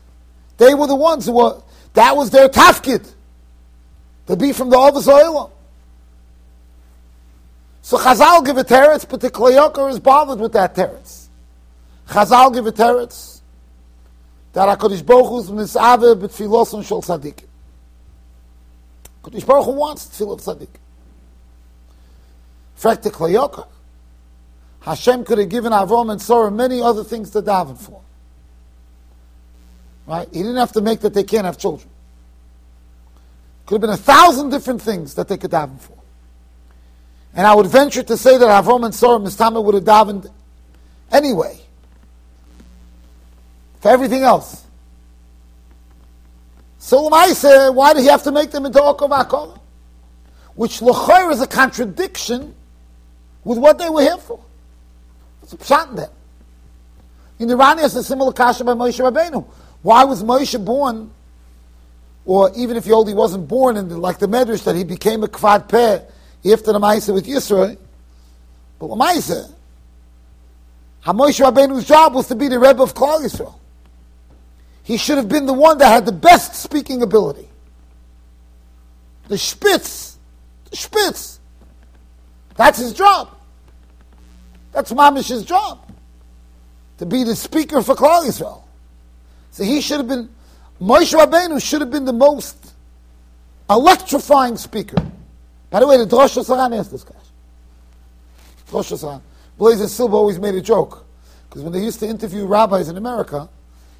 [0.57, 1.61] They were the ones who were,
[1.93, 3.11] that was their tafkid.
[4.29, 5.49] To be from the Ovas Oilam.
[7.81, 11.29] So Chazal give a teretz, but the Kli Yakar is bothered with that teretz.
[12.07, 13.41] Chazal give a teretz
[14.53, 17.43] that HaKadosh Baruch Hu is misave b'tfilos shel tzaddik.
[19.23, 20.75] HaKadosh Baruch Hu wants tefillah of tzaddik.
[22.75, 23.67] fact, the Kli Yakar,
[24.81, 27.99] Hashem could have given Avram and Sarah many other things to daven for.
[30.05, 30.27] Right?
[30.31, 31.89] He didn't have to make that they can't have children.
[33.69, 35.95] Could have been a thousand different things that they could daven for.
[37.35, 40.27] And I would venture to say that Avram and Sarah Mistama would have davened
[41.11, 41.59] anyway.
[43.79, 44.65] For everything else.
[46.79, 49.59] So say, why did he have to make them into Okov Akol?
[50.55, 52.55] Which Lochoir is a contradiction
[53.43, 54.39] with what they were here for.
[55.43, 56.11] It's a pshat in them.
[57.37, 59.45] In Iran, a similar kasha by Moshe Rabbeinu.
[59.83, 61.11] Why was Moshe born,
[62.25, 65.23] or even if he only wasn't born, in the, like the Medrash, that he became
[65.23, 66.01] a Kvad Peh
[66.51, 67.77] after the Maisa with Yisro,
[68.77, 69.51] but the Maisa,
[71.05, 73.55] Moshe Rabbeinu's job was to be the Rebbe of Klal Yisrael.
[74.83, 77.47] He should have been the one that had the best speaking ability.
[79.27, 80.17] The Spitz,
[80.69, 81.39] the Spitz.
[82.55, 83.29] That's his job.
[84.71, 85.79] That's Mamish's job.
[86.97, 88.63] To be the speaker for Klal Yisrael.
[89.51, 90.29] So he should have been,
[90.81, 92.73] Moshe Rabbeinu should have been the most
[93.69, 94.97] electrifying speaker.
[95.69, 97.15] By the way, the Drosh Saran asked this guy.
[98.69, 99.21] Drosh Saran.
[99.57, 101.05] Blazer Silva always made a joke.
[101.49, 103.49] Because when they used to interview rabbis in America,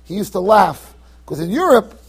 [0.06, 0.94] he used to laugh.
[1.26, 2.00] Because in Europe,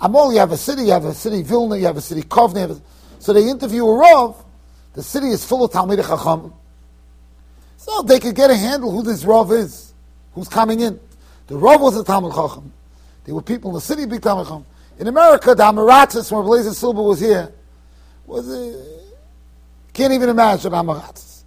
[0.00, 2.70] Amol, you have a city, you have a city Vilna, you have a city Kovna.
[2.70, 2.80] A,
[3.20, 4.44] so they interview a Rav.
[4.92, 6.52] The city is full of Talmud Chacham.
[7.78, 9.92] So they could get a handle who this Rav is,
[10.34, 11.00] who's coming in.
[11.46, 12.72] The Rav was a Talmud Chacham.
[13.24, 14.66] There were people in the city, big Talmud Chacham.
[14.98, 17.52] In America, the Amaratzis, when Blazer Silva was here,
[18.26, 18.84] was a,
[19.92, 21.42] can't even imagine Amaratzis.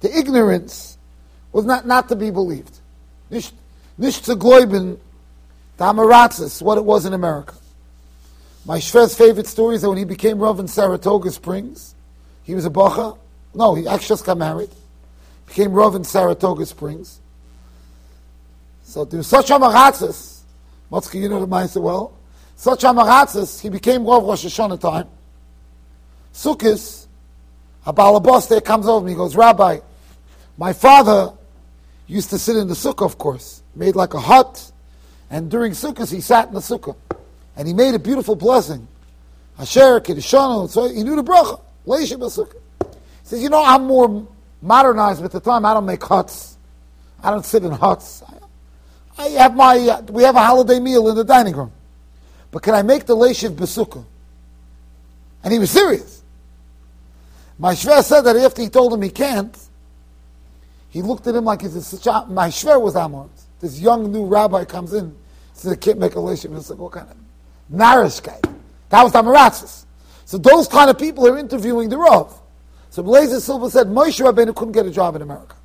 [0.00, 0.96] The ignorance
[1.52, 2.78] was not, not to be believed.
[3.30, 3.52] Nicht,
[3.96, 4.98] nicht zu glauben,
[5.76, 7.54] the Amaratzis, what it was in America.
[8.64, 11.94] My Shvez's favorite story is that when he became Rav in Saratoga Springs,
[12.44, 13.14] he was a Bacha.
[13.54, 14.70] No, he actually just got married.
[15.46, 17.18] Became Rav in Saratoga Springs.
[18.84, 20.37] So there was such Amaratzis.
[20.90, 22.12] Motzke, you know the Maisa well.
[22.56, 25.08] Such Amaratzis, he became Rav Rosh Hashanah time.
[26.32, 27.06] Sukkot,
[27.86, 29.12] a balabas there comes over me.
[29.12, 29.78] He goes, Rabbi,
[30.56, 31.32] my father
[32.06, 34.72] used to sit in the sukkah, of course, made like a hut,
[35.30, 36.96] and during sukkahs he sat in the sukkah,
[37.56, 38.88] and he made a beautiful blessing.
[39.58, 41.60] Asher Kedishanu, so he knew the bracha.
[41.86, 42.54] Leishim sukkah.
[42.80, 44.26] He says, you know, I'm more
[44.62, 45.64] modernized with the time.
[45.64, 46.56] I don't make huts.
[47.22, 48.22] I don't sit in huts.
[49.18, 49.76] I, have my.
[49.76, 51.72] Uh, we have a holiday meal in the dining room,
[52.50, 54.04] but can I make the leishiv besukah?
[55.42, 56.22] And he was serious.
[57.58, 59.56] My Shver said that after he told him he can't,
[60.90, 62.30] he looked at him like he's a child.
[62.30, 63.28] My Shver was Amor.
[63.60, 65.14] This young new rabbi comes in,
[65.52, 66.26] says, I can't make a.
[66.28, 67.16] It's like, what kind of
[67.72, 68.40] narish guy?
[68.90, 69.84] That was Amaratzis.
[70.24, 72.38] So those kind of people are interviewing the Rav.
[72.90, 75.56] So Blazer Silva said Moshe Rabbeinu couldn't get a job in America.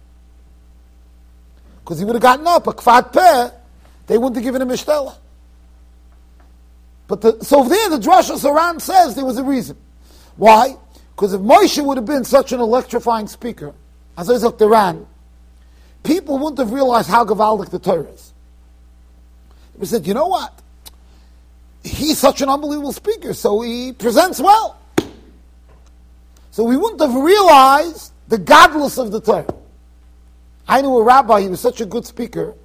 [1.84, 3.50] Because he would have gotten up, a kvat peh,
[4.08, 5.16] they wouldn't have given him a shtela.
[7.08, 9.78] But the, so there, the Drosh Saran says there was a reason.
[10.38, 10.78] Why?
[11.16, 13.74] Because if Moshe would have been such an electrifying speaker,
[14.18, 15.06] as Isaac Duran,
[16.04, 18.34] people wouldn't have realized how gavaldic the Torah is.
[19.78, 20.58] They said, you know what?
[21.84, 24.80] He's such an unbelievable speaker, so he presents well.
[26.52, 29.54] So we wouldn't have realized the godless of the Torah.
[30.68, 32.56] I knew a rabbi, he was such a good speaker.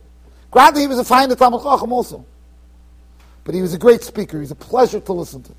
[0.50, 2.24] Granted, he was a fine Talmud Chacham also.
[3.44, 4.36] But he was a great speaker.
[4.36, 5.52] He was a pleasure to listen to.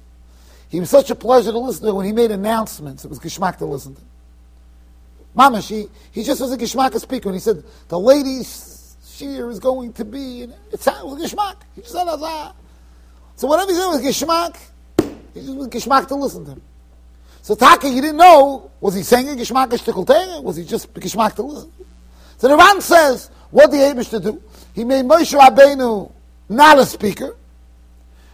[0.70, 3.04] He was such a pleasure to listen to when he made announcements.
[3.04, 4.02] It was geschmack to listen to.
[5.36, 7.30] Mamash, he, he just was a geschmack speaker.
[7.30, 11.20] And he said, the ladies' shear is going to be, and it was.
[11.76, 12.54] He just said, ah.
[13.36, 14.58] So whatever he said was geschmack,
[15.34, 16.62] he just was geschmack to listen to him.
[17.42, 21.36] So Taka, you didn't know, was he saying a geschmack a Was he just geschmack
[21.36, 21.72] to listen?
[22.40, 24.42] So the Ran says, what the Abish to do?
[24.74, 26.12] He made Moshe Rabbeinu
[26.48, 27.36] not a speaker,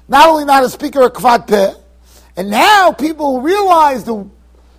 [0.07, 1.73] not only not a speaker, a kvad peh,
[2.37, 4.29] and now people realize the,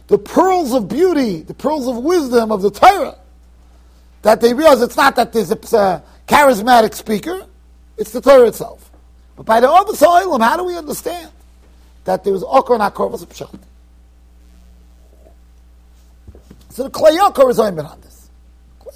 [0.06, 3.16] the pearls of beauty, the pearls of wisdom of the Torah.
[4.22, 7.46] That they realize it's not that there's a charismatic speaker,
[7.96, 8.90] it's the Torah itself.
[9.34, 11.30] But by the other side, how do we understand
[12.04, 13.58] that there was Okra and Akor was a pshat?
[16.70, 18.05] So the Kli Yakar is aimed on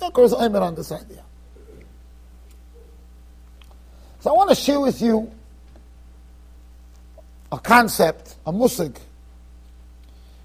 [0.01, 1.23] Kli Yakar is aimed on this idea.
[4.21, 5.31] So I want to share with you
[7.53, 8.97] a concept, a musig.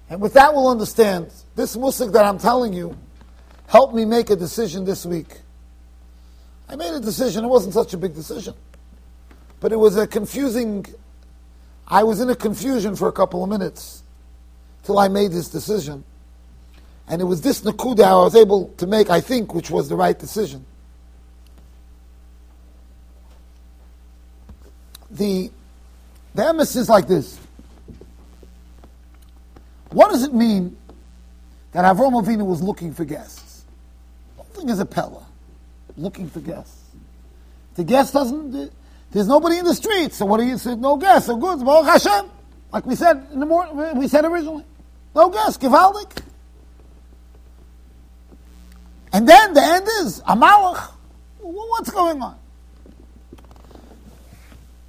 [0.08, 2.96] And with that, we'll understand this musig that I'm telling you
[3.66, 5.40] helped me make a decision this week.
[6.68, 8.54] I made a decision, it wasn't such a big decision.
[9.60, 10.86] But it was a confusing,
[11.86, 14.02] I was in a confusion for a couple of minutes
[14.82, 16.04] till I made this decision.
[17.08, 19.96] And it was this nakuda I was able to make, I think, which was the
[19.96, 20.64] right decision.
[25.10, 25.50] The,
[26.34, 27.38] the emes is like this.
[29.90, 30.76] What does it mean
[31.72, 33.64] that Avram Avinu was looking for guests?
[34.36, 35.24] The thing is a pella,
[35.96, 36.90] looking for guests.
[37.76, 38.72] The guest doesn't,
[39.12, 40.74] there's nobody in the street, so what do you say?
[40.74, 42.30] No guests, so good, Baruch Hashem.
[42.72, 44.64] Like we said in the morning, we said originally.
[45.14, 46.10] No guests, gewaldig.
[49.16, 50.78] And then the end is Amalek.
[51.40, 52.38] What's going on?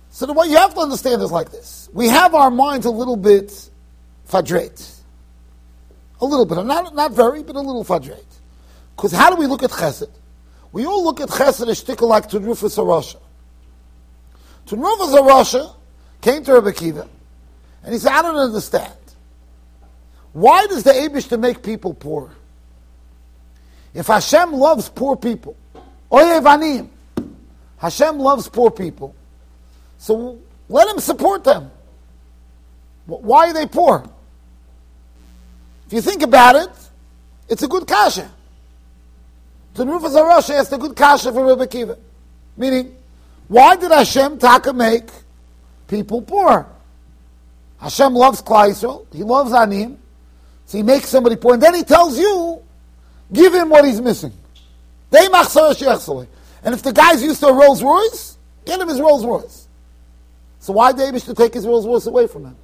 [0.09, 2.91] So the way you have to understand is like this: we have our minds a
[2.91, 3.69] little bit
[4.29, 4.99] fadret,
[6.19, 8.25] a little bit, not not very, but a little fadret.
[8.97, 10.11] Because how do we look at Chesed?
[10.73, 13.21] We all look at Chesed as sticker like Tudrufus Arasha.
[14.65, 15.73] Tudrufus Arasha
[16.19, 17.07] came to Rebbe Kiva,
[17.81, 18.91] and he said, "I don't understand.
[20.33, 22.31] Why does the Abish to make people poor?"
[23.97, 25.57] If Hashem loves poor people,
[26.11, 26.87] Oyevanim,
[27.79, 29.15] Hashem loves poor people,
[29.97, 30.37] so
[30.69, 31.71] let him support them.
[33.07, 34.07] Why are they poor?
[35.87, 36.69] If you think about it,
[37.49, 38.29] it's a good kasha.
[39.73, 41.97] To Rufus Arash asked a good kasha for Rebbe Kiva.
[42.55, 42.95] Meaning,
[43.47, 45.09] why did Hashem taka make
[45.87, 46.67] people poor?
[47.79, 49.97] Hashem loves Klai He loves Anim.
[50.67, 51.55] So he makes somebody poor.
[51.55, 52.61] And then he tells you
[53.31, 54.33] Give him what he's missing.
[55.11, 59.67] And if the guy's used to a Rolls Royce, get him his Rolls Royce.
[60.59, 62.57] So why David to take his Rolls Royce away from him?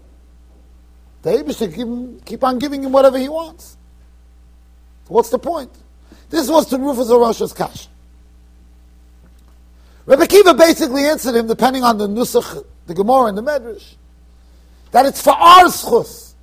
[1.23, 3.77] Should keep, him, keep on giving him whatever he wants.
[5.07, 5.71] So what's the point?
[6.29, 7.87] This was to Rufus Arosha's cash.
[10.05, 13.95] Rebbe Kiva basically answered him, depending on the Nusach, the Gemara, and the Medrash,
[14.91, 16.33] that it's for our schus.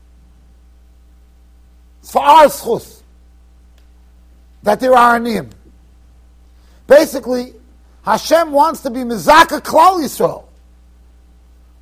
[2.01, 3.00] It's for our schus
[4.63, 5.51] that there are anim.
[6.87, 7.55] Basically,
[8.03, 10.45] Hashem wants to be Mizaka Klal Yisrael.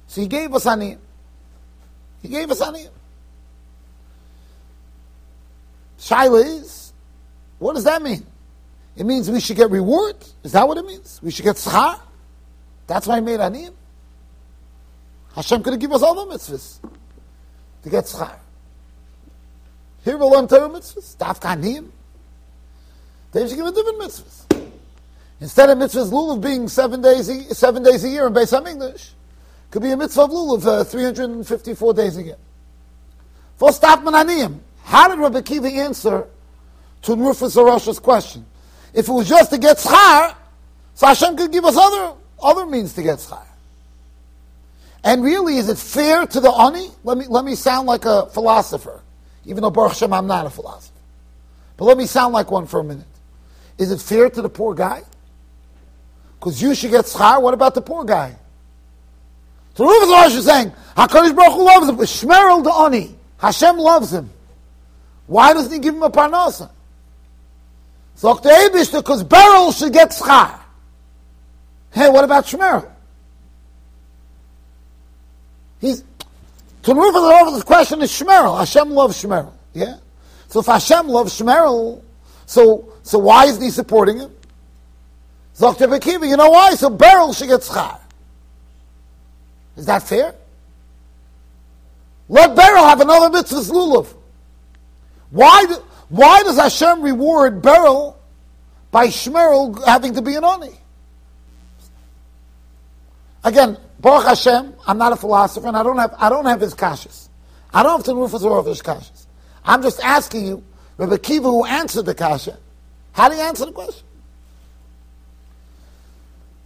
[0.07, 0.99] So he gave us anim.
[2.23, 2.91] He gave us anim.
[5.99, 6.93] Shaila is,
[7.59, 8.25] what does that mean?
[8.97, 10.17] It means we should get reward.
[10.43, 11.21] Is that what it means?
[11.23, 12.01] We should get schar.
[12.87, 13.75] That's why he made anim.
[15.35, 16.79] Hashem could have given us all the mitzvahs
[17.83, 18.37] to get schar.
[20.05, 21.17] Here we'll learn Torah mitzvahs.
[21.17, 21.93] Dafka anim.
[23.33, 24.71] They should give a different mitzvahs.
[25.41, 29.13] Instead of mitzvahs lulav being seven days a, seven days a year in Beis English,
[29.71, 32.37] could be a mitzvah of lulav uh, 354 days a year.
[33.57, 36.27] For Statman Aniyim, how did Rabbi Kiva answer
[37.03, 38.47] to Rufus Arosha's question?
[38.95, 40.35] If it was just to get schar,
[40.95, 43.45] so Hashem could give us other, other means to get schar.
[45.05, 46.89] And really, is it fair to the ani?
[47.05, 49.01] Let me, let me sound like a philosopher,
[49.45, 50.99] even though Baruch Hashem, I'm not a philosopher.
[51.77, 53.07] But let me sound like one for a minute.
[53.79, 55.03] Is it fair to the poor guy?
[56.39, 57.41] Because you should get schar.
[57.41, 58.37] What about the poor guy?
[59.75, 61.97] So Reuven Rosh is saying, HaKadosh Baruch Hu loves him.
[61.97, 63.17] Shmerel the Oni.
[63.39, 64.31] Hashem loves him.
[65.27, 66.71] Why doesn't he give him a parnasa?
[68.17, 70.59] So the Abish, because Beryl should get schar.
[71.93, 72.91] Hey, what about Shmerel?
[75.81, 76.03] He's
[76.83, 78.59] to over the question is Shmerel.
[78.59, 79.53] Hashem loves Shmerel.
[79.75, 79.99] Yeah?
[80.49, 82.03] So if Hashem loves Shmerel,
[82.49, 84.31] so, so why isn't he supporting him?
[85.59, 85.87] Dr.
[85.87, 86.75] Bekiva, you know why?
[86.77, 88.01] So Beryl should get schar.
[89.77, 90.35] Is that fair?
[92.31, 94.15] Let Beryl have another mitzvah lulav.
[95.29, 95.63] Why,
[96.09, 98.19] why does Hashem reward Beryl
[98.91, 100.73] by Shmerel having to be an Oni?
[103.45, 106.75] Again, Baruch Hashem, I'm not a philosopher and I don't have, I don't have his
[106.75, 107.29] kashas.
[107.75, 109.27] I don't have to roof or his kashas.
[109.67, 110.65] I'm just asking you,
[110.99, 112.59] Rabbi Kiva, who answered the kasha,
[113.13, 114.05] how do you answer the question?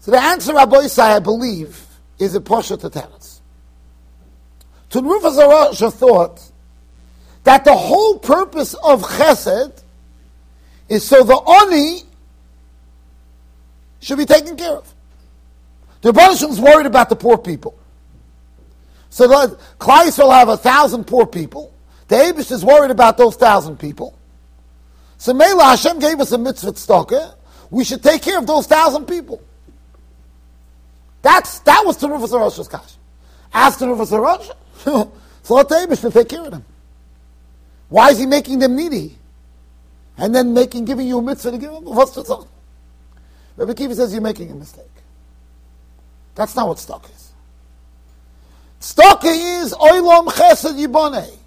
[0.00, 1.86] So the answer, Rabbi Isai, I believe,
[2.18, 3.38] is a Posha to Teretz.
[4.90, 6.42] To Rufus Arasha thought
[7.44, 9.82] that the whole purpose of Chesed
[10.88, 12.02] is so the Oni
[14.00, 14.94] should be taken care of.
[16.00, 17.78] The Rebbe is worried about the poor people.
[19.10, 21.72] So the Klai will have a thousand poor people.
[22.08, 24.18] The Abish is worried about those thousand people.
[25.22, 27.36] So Mela Hashem gave us a mitzvah tzedakah.
[27.70, 29.40] We should take care of those thousand people.
[31.22, 32.94] That's that was Tanufas Rosh's kash.
[33.54, 34.50] Ask Tanufas Rosh,
[35.44, 36.64] so the to take care of them.
[37.88, 39.16] Why is he making them needy?
[40.18, 41.84] And then making giving you a mitzvah to give them?
[41.84, 42.44] What's the?
[43.56, 44.86] Rabbi Kiva says you're making a mistake.
[46.34, 47.30] That's not what stock is.
[48.80, 51.38] Stock is oilam chesed yibonei.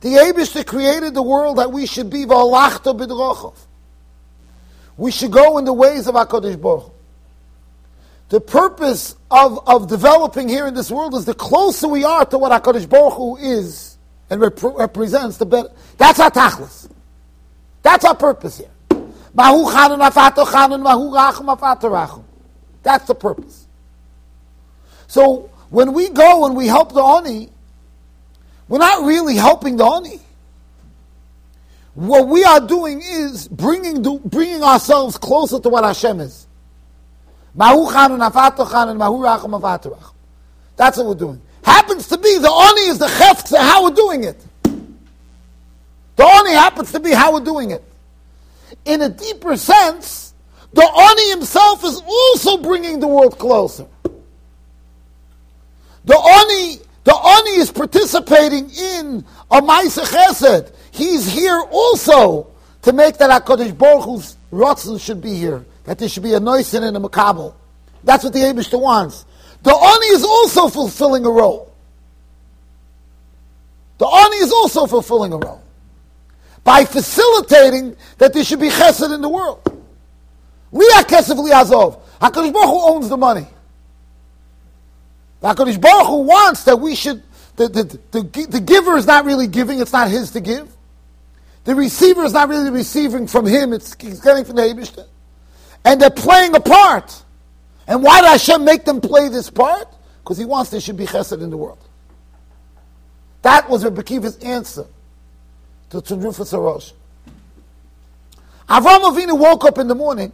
[0.00, 3.56] The Abishter created the world that we should be v'alachta b'drochov.
[4.96, 6.92] We should go in the ways of HaKadosh Baruch
[8.28, 12.38] The purpose of, of developing here in this world is the closer we are to
[12.38, 13.96] what HaKadosh Baruch Hu is
[14.30, 15.70] and rep- represents, the better.
[15.96, 16.90] That's our tachlis.
[17.82, 18.68] That's our purpose here.
[22.82, 23.66] That's the purpose.
[25.06, 27.50] So when we go and we help the oni,
[28.68, 30.20] we're not really helping the oni.
[31.94, 36.46] What we are doing is bringing, bringing ourselves closer to what Hashem is.
[37.54, 39.96] Mahu and and mahu
[40.76, 41.40] That's what we're doing.
[41.64, 44.36] Happens to be the oni is the chefks how we're doing it.
[44.62, 47.82] The oni happens to be how we're doing it.
[48.84, 50.34] In a deeper sense,
[50.72, 53.86] the oni himself is also bringing the world closer.
[56.04, 56.78] The oni
[57.08, 60.74] the Ani is participating in a Maisa Chesed.
[60.90, 62.48] He's here also
[62.82, 65.64] to make that HaKadosh Baruch Hu's Ratzon should be here.
[65.84, 67.54] That there should be a Noisin and a Makabel.
[68.04, 69.24] That's what the Abishta wants.
[69.62, 71.72] The Ani is also fulfilling a role.
[73.96, 75.62] The Ani is also fulfilling a role.
[76.62, 79.62] By facilitating that there should be Chesed in the world.
[80.74, 82.02] Liach Kesef Liazov.
[82.20, 83.46] HaKadosh Baruch Hu owns the money.
[85.42, 87.22] HaKadosh Baruch Hu wants that we should,
[87.56, 90.74] the, the, the, the giver is not really giving, it's not his to give.
[91.64, 95.06] The receiver is not really receiving from him, it's he's getting from the Abishter.
[95.84, 97.22] And they're playing a part.
[97.86, 99.88] And why did Hashem make them play this part?
[100.22, 101.78] Because he wants there should be chesed in the world.
[103.42, 104.86] That was Rebbe Kiva's answer
[105.90, 106.92] to Tzunrufa Sarosh.
[108.68, 110.32] Avram Avinu woke up in the morning.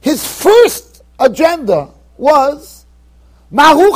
[0.00, 2.77] His first agenda was
[3.50, 3.90] Mahu.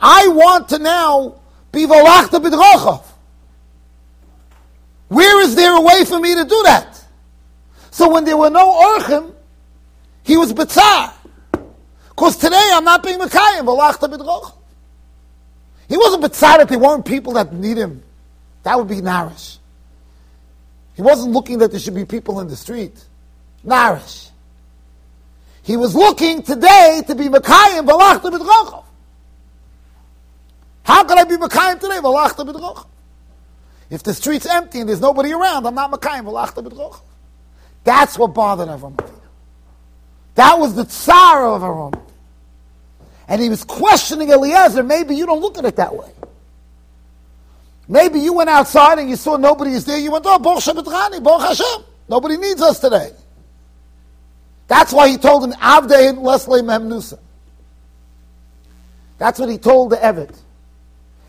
[0.00, 1.40] I want to now
[1.72, 3.04] be Volachta Bidrochov.
[5.08, 7.04] Where is there a way for me to do that?
[7.90, 9.32] So when there were no Orchim,
[10.22, 11.12] he was Bitzar.
[12.10, 14.54] Because today I'm not being Mekayim, Volachta Bidrochov.
[15.88, 18.02] He wasn't Bitzar that there weren't people that need him.
[18.62, 19.58] That would be Narish.
[20.94, 23.02] He wasn't looking that there should be people in the street.
[23.64, 24.27] Narish.
[25.68, 28.84] He was looking today to be Mekayim Balachta B'drochav.
[30.82, 32.86] How can I be Mekayim today Balachta B'drochav?
[33.90, 37.02] If the street's empty and there's nobody around, I'm not Mekayim Balachta B'drochav.
[37.84, 38.98] That's what bothered Avram
[40.36, 42.00] That was the tsar of Avram
[43.28, 46.10] And he was questioning Eliezer, maybe you don't look at it that way.
[47.88, 49.98] Maybe you went outside and you saw nobody is there.
[49.98, 51.84] You went, oh, Baruch Shabbat Baruch Hashem.
[52.08, 53.10] Nobody needs us today.
[54.68, 57.18] That's why he told him, Avdein Leslie Memnusa.
[59.18, 60.38] That's what he told the Evid.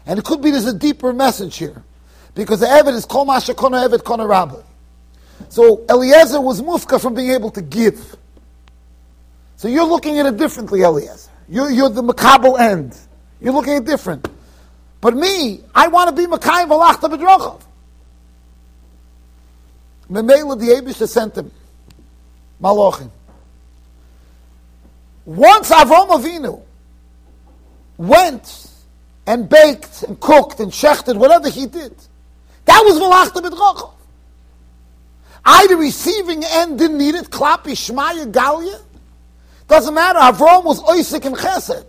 [0.06, 1.84] And it could be there's a deeper message here.
[2.36, 4.62] Because the Evid is Kol Masha Kona Evid Kona Rabbi.
[5.48, 8.16] So Eliezer was mufka from being able to give.
[9.56, 11.30] So you're looking at it differently, Eliezer.
[11.48, 12.96] You're, you're the makabel end.
[13.42, 14.28] You're looking at it different.
[15.02, 17.62] But me, I want to be Makayim Valachta Bedrochov.
[20.12, 21.52] Memela the Abish sent him.
[22.62, 23.10] Malachim.
[25.30, 26.60] Once Avram Avinu
[27.98, 28.72] went
[29.28, 31.96] and baked and cooked and shechted, whatever he did,
[32.66, 33.94] that was Malachta B'drochov.
[35.46, 37.26] I, the receiving end, didn't need it.
[37.26, 38.82] Klapi, Shmaya, Galia.
[39.68, 40.18] Doesn't matter.
[40.18, 41.86] Avram was Oisik and Chesed.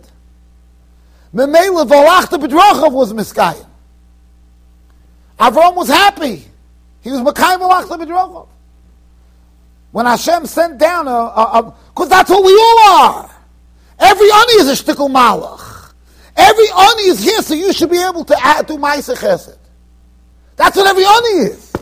[1.33, 3.65] Memela Valachta B'drochov was Miskayim.
[5.39, 6.45] Avram was happy.
[7.01, 8.49] He was Makayim Valachta B'drochov.
[9.93, 13.30] When Hashem sent down a, because that's what we all are.
[14.01, 15.93] Every ani is a shtickle malach.
[16.35, 19.57] Every ani is here, so you should be able to add to Maisa Chesed.
[20.55, 21.73] That's what every ani is.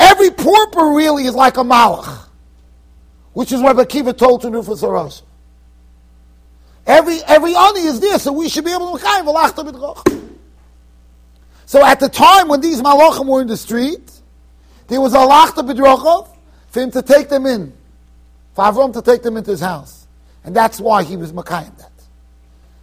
[0.00, 2.26] Every porper really is like a malach,
[3.34, 5.22] which is what Bakiva told to Arash.
[6.84, 10.20] Every every ani is there, so we should be able to chayim v'lachta
[11.66, 14.10] So at the time when these malachim were in the street,
[14.88, 16.28] there was a lachta b'drochov
[16.68, 17.72] for him to take them in,
[18.54, 20.07] for Avram to take them into his house.
[20.44, 21.92] And that's why he was Makayim that.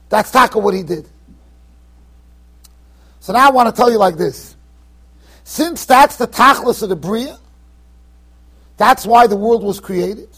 [0.10, 1.08] That's Taka what he did.
[3.20, 4.56] So now I want to tell you like this.
[5.44, 7.38] Since that's the tachlis of the Bria,
[8.78, 10.30] that's why the world was created.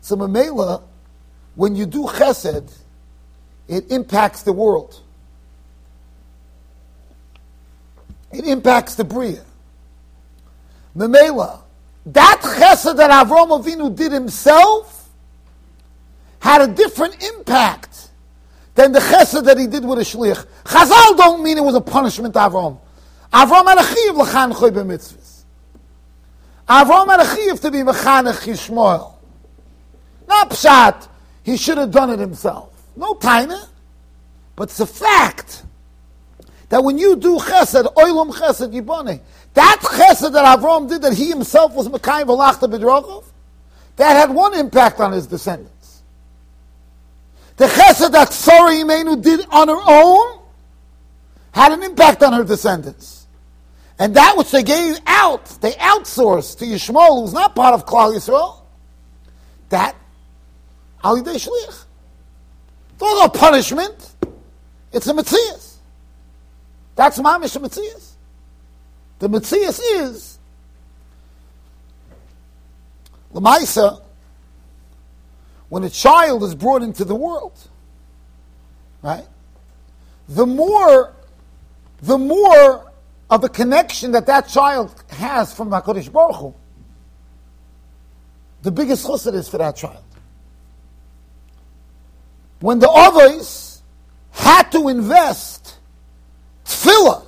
[0.00, 0.82] So Mamela,
[1.54, 2.72] when you do chesed,
[3.68, 5.00] it impacts the world.
[8.32, 9.42] It impacts the Bria.
[10.96, 11.62] Mamela,
[12.06, 15.01] that chesed that Avram Avinu did himself
[16.42, 18.10] had a different impact
[18.74, 20.44] than the chesed that he did with a shlich.
[20.64, 22.80] Chazal don't mean it was a punishment to Avram.
[23.32, 25.44] Avram had a chiv l'chan choy b'mitzvahs.
[26.68, 29.14] Avram had a chiv to be mechanech Yishmael.
[30.26, 31.06] Not pshat,
[31.44, 32.72] he should have done it himself.
[32.96, 33.68] No taina,
[34.56, 35.62] but it's a fact
[36.70, 39.20] that when you do chesed, oilum chesed yibane,
[39.54, 43.26] that chesed that Avram did, that he himself was mekayim v'lachta b'drochov,
[43.94, 45.71] that had one impact on his descendants.
[47.56, 50.40] The chesed that Sarah Imenu did on her own
[51.52, 53.26] had an impact on her descendants.
[53.98, 58.14] And that which they gave out, they outsourced to Yishmael, who's not part of Klal
[58.14, 58.60] Yisrael,
[59.68, 59.94] that
[61.04, 61.84] Ali Shliach.
[62.92, 64.14] It's not a punishment.
[64.92, 65.78] It's a Matthias.
[66.94, 68.16] That's my Mamish Matthias.
[69.18, 70.38] The Matthias is
[73.32, 74.01] Lamaisa,
[75.72, 77.58] when a child is brought into the world,
[79.00, 79.24] right?
[80.28, 81.14] The more,
[82.02, 82.92] the more
[83.30, 86.54] of a connection that that child has from Hakadosh Baruch Hu,
[88.60, 90.04] the biggest chused is for that child.
[92.60, 93.80] When the others
[94.30, 95.78] had to invest
[96.66, 97.24] tefillah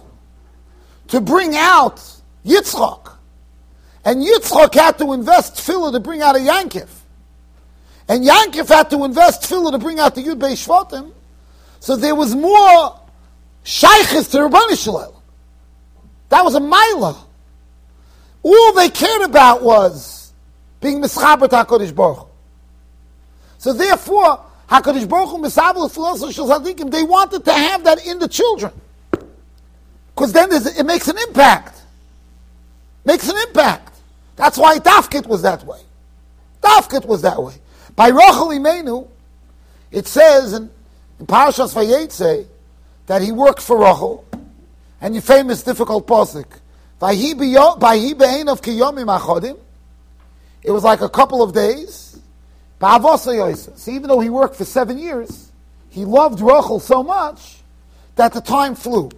[1.09, 1.97] to bring out
[2.45, 3.11] Yitzchak,
[4.05, 7.04] and Yitzchak had to invest tefillah to bring out a Yankif,
[8.09, 11.13] and Yankif had to invest tefillah to bring out the Yud Bei Shvatim,
[11.81, 13.01] so there was more
[13.65, 15.15] shaykhis to Rabbani Shalel.
[16.29, 17.25] That was a mila.
[18.43, 20.33] All they cared about was
[20.81, 22.27] being mischaber to HaKadosh Baruch
[23.59, 28.73] So therefore, HaKadosh Baruch Hu misabel philosophy they wanted to have that in the children.
[30.15, 31.83] Because then it makes an impact.
[33.05, 33.97] Makes an impact.
[34.37, 35.81] That's why Dafkit was that way.
[36.63, 37.55] Dafkit was that way.
[37.97, 39.09] By Rachel Imenu,
[39.91, 40.71] it says in,
[41.21, 42.47] in Parashas Vayetze
[43.07, 44.25] that he worked for Rachel,
[45.01, 46.47] and your famous difficult pasuk.
[50.63, 52.19] It was like a couple of days.
[52.81, 55.53] So even though he worked for seven years,
[55.91, 57.59] he loved Rachel so much
[58.17, 59.11] that the time flew.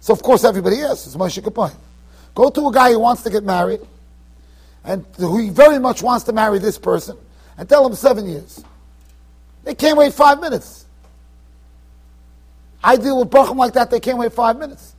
[0.00, 1.74] So of course everybody asks, Moshe Kapoin.
[2.34, 3.80] Go to a guy who wants to get married,
[4.84, 7.16] and who very much wants to marry this person,
[7.56, 8.62] and tell them seven years.
[9.64, 10.86] They can't wait five minutes.
[12.82, 14.94] I deal with Brachim like that, they can't wait five minutes.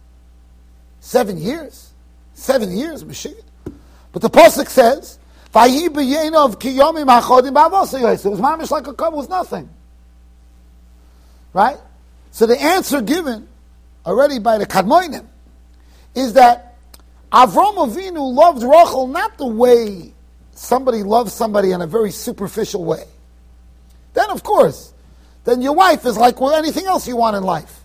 [0.99, 1.91] Seven years?
[2.33, 3.43] Seven years, Mashiach.
[4.13, 5.19] But the Pasuk says,
[5.55, 5.61] of
[8.23, 9.69] It was mamish like a couple, was nothing.
[11.51, 11.77] Right?
[12.31, 13.47] So the answer given
[14.05, 15.27] already by the Kadmoinim
[16.15, 16.75] is that
[17.31, 20.13] Avram Avinu loved Rachel not the way
[20.55, 23.03] somebody loves somebody in a very superficial way.
[24.13, 24.93] Then, of course,
[25.43, 27.81] then your wife is like well, anything else you want in life.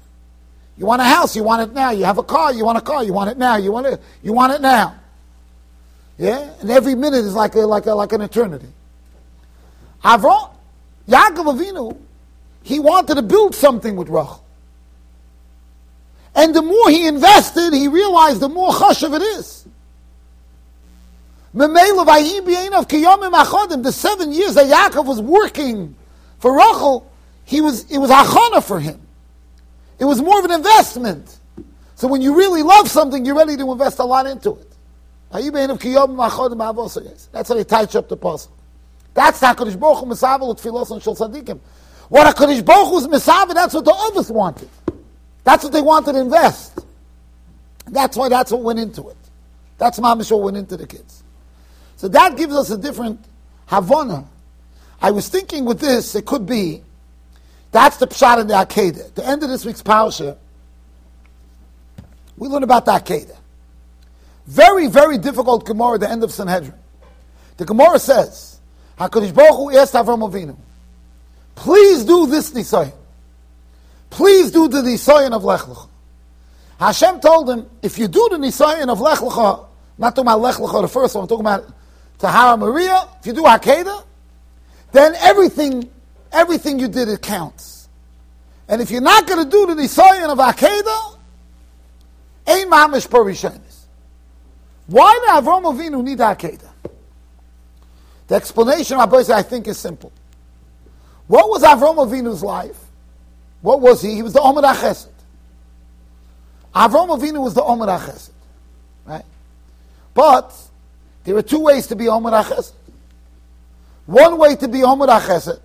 [0.77, 1.91] You want a house, you want it now.
[1.91, 3.57] You have a car, you want a car, you want it now.
[3.57, 4.95] You want it, you want it now.
[6.19, 8.69] Yeah, and every minute is like a, like a, like an eternity.
[10.05, 10.51] Avram,
[11.09, 11.97] Yaakov Avinu,
[12.62, 14.45] he wanted to build something with Rachel.
[16.35, 19.66] And the more he invested, he realized the more chashav it is.
[21.55, 21.68] The
[23.92, 25.94] seven years that Yaakov was working
[26.38, 27.11] for Rachel,
[27.44, 29.01] he was, it was achana for him.
[29.99, 31.38] It was more of an investment.
[31.96, 34.72] So when you really love something, you're ready to invest a lot into it.
[35.30, 35.49] That's
[37.49, 38.53] how they touch up the puzzle.
[39.14, 40.18] That's HaKadosh Baruch Hu and
[41.03, 41.59] Shal Tzadikim.
[42.09, 44.68] What HaKadosh Baruch Hu's that's what the others wanted.
[45.44, 46.78] That's what they wanted to invest.
[47.86, 49.16] That's why that's what went into it.
[49.78, 51.24] That's mamish what went into the kids.
[51.99, 53.22] So that gives us a different
[53.66, 54.24] Havana.
[55.03, 56.82] I was thinking with this, it could be,
[57.72, 59.14] that's the pshat in the Akedah.
[59.14, 60.38] The end of this week's parasha,
[62.36, 63.36] we learn about the Akedah.
[64.46, 66.72] Very, very difficult Gemara the end of Sanhedrin.
[67.57, 68.61] The Gemara says,
[68.96, 70.57] HaKadosh Baruch Hu asked Avram Avinu,
[71.57, 72.94] please do this nisayon.
[74.09, 75.88] Please do the nisayon of Lech Lecha.
[76.78, 79.66] Hashem told him, if you do the nisayon of Lech Lecha,
[79.99, 81.74] not talking about Lech Lecha, the first one, I'm talking about
[82.19, 84.05] Tahara Maria, if you do Akedah,
[84.93, 85.89] then everything,
[86.33, 87.89] everything you did, it counts.
[88.69, 91.19] And if you're not going to do the nisayon of Akedah,
[92.49, 93.85] Ein mamish perishenis.
[94.87, 96.71] Why did Avram Avinu need Akedah?
[98.27, 100.12] The explanation, Rabbi I think, is simple.
[101.27, 102.79] What was Avram Avinu's life?
[103.61, 104.14] What was he?
[104.14, 105.09] He was the Omer HaChesed.
[106.75, 108.31] Avram Avinu was the Omer HaChesed.
[109.05, 109.25] Right?
[110.14, 110.55] But
[111.29, 112.72] there are two ways to be Omer HaChesed.
[114.07, 115.61] One way to be Omer HaChesed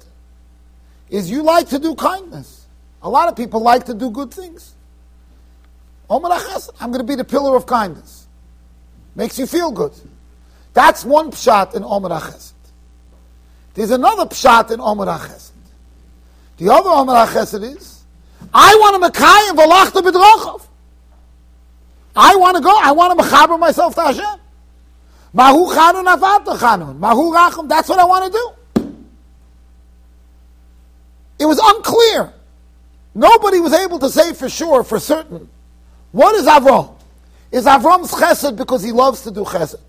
[1.10, 2.66] is you like to do kindness.
[3.02, 4.76] A lot of people like to do good things.
[6.10, 8.28] Omer HaChesed, I'm going to be the pillar of kindness.
[9.16, 9.94] Makes you feel good.
[10.74, 12.52] That's one pshat in Omer HaChesed.
[13.74, 15.52] There's another pshat in Omer HaChesed.
[16.58, 18.04] The other Omer HaChesed is,
[18.54, 20.68] I want to Mekayim v'lachta b'drachav.
[22.18, 24.43] I want to go, I want to mechaber myself to Hashem.
[25.34, 26.98] Mahu chanun avata chanun.
[27.00, 28.52] Mahu rachum, that's what I want to do.
[31.40, 32.32] It was unclear.
[33.16, 35.50] Nobody was able to say for sure, for certain,
[36.12, 36.96] what is Avram?
[37.52, 39.80] Is Avram's chesed because he loves to do chesed?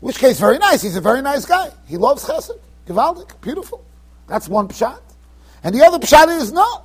[0.00, 0.82] Which case, very nice.
[0.82, 1.70] He's a very nice guy.
[1.86, 2.58] He loves chesed.
[2.86, 3.84] Gewaldig, beautiful.
[4.26, 5.00] That's one pshat.
[5.62, 6.82] And the other pshat is no.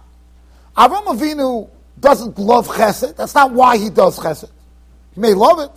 [0.78, 3.16] Avram Avinu doesn't love chesed.
[3.16, 4.50] That's not why he does chesed.
[5.14, 5.72] He may love it.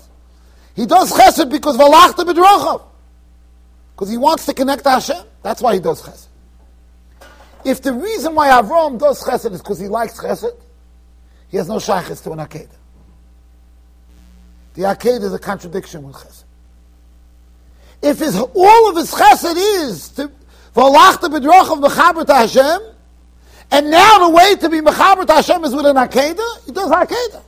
[0.79, 2.83] He does chesed because valachta b'drachav.
[3.97, 5.26] Because he wants to connect to Hashem.
[5.43, 6.29] That's why he does chesed.
[7.64, 10.55] If the reason why Avram does chesed is because he likes chesed,
[11.49, 12.68] he has no shaykhis to an akedah.
[14.74, 16.45] The akedah is a contradiction with chesed.
[18.01, 20.31] If his, all of his chesed is to
[20.76, 22.95] valachta b'drachav mechaber to Hashem,
[23.72, 26.89] and now the way to be mechaber to Hashem is with an akedah, he does
[26.89, 27.43] akedah.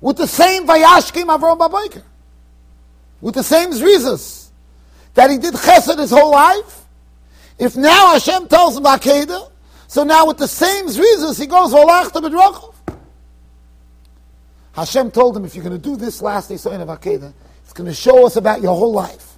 [0.00, 2.02] With the same vayashkim Avram Babayker.
[3.20, 4.48] With the same zrizas.
[5.14, 6.84] That he did chesed his whole life.
[7.58, 9.50] If now Hashem tells him akedah,
[9.88, 12.74] so now with the same zrizas he goes valachta b'drachav.
[14.72, 17.32] Hashem told him, if you're going to do this last day sign of akedah,
[17.64, 19.36] it's going to show us about your whole life.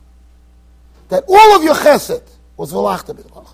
[1.09, 2.23] That all of your chesed
[2.59, 3.49] was valachta b'drachav.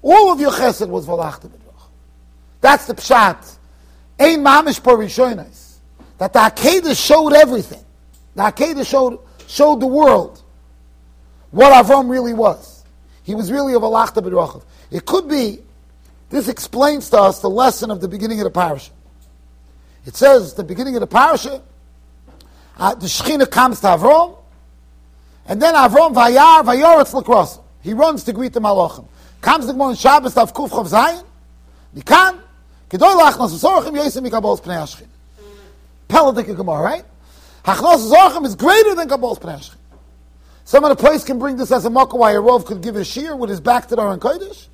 [0.00, 1.88] All of your chesed was valachta b'drach.
[2.62, 3.57] That's the pshat.
[4.18, 5.76] Ein mamish parishonis.
[6.18, 7.84] That the Akedah showed everything.
[8.34, 10.42] The Akedah showed, showed the world
[11.50, 12.84] what Avram really was.
[13.22, 14.64] He was really a valachta b'drachav.
[14.90, 15.60] It could be,
[16.30, 18.90] this explains to us the lesson of the beginning of the parasha.
[20.06, 21.62] It says, the beginning of the parasha,
[22.78, 24.36] uh, the Shekhinah comes to Avram,
[25.46, 27.62] and then Avram vayar, vayoretz l'krosim.
[27.82, 29.06] He runs to greet the Malachim.
[29.40, 31.24] Comes the Gemara in Shabbos of Kuf Chav Zayin,
[31.94, 32.40] Nikan,
[32.88, 35.06] Kedoi Lachnas Zorchim Yesim Mikabos Pnei Hashchin.
[36.08, 37.04] Peladik Gemara, right?
[37.64, 39.76] Hachnos Zorchim is greater than Kabos Pnei Hashchin.
[40.64, 42.96] Some of the place can bring this as a makkah why a Rov could give
[42.96, 44.68] a shear with his back to the Aron Kodesh.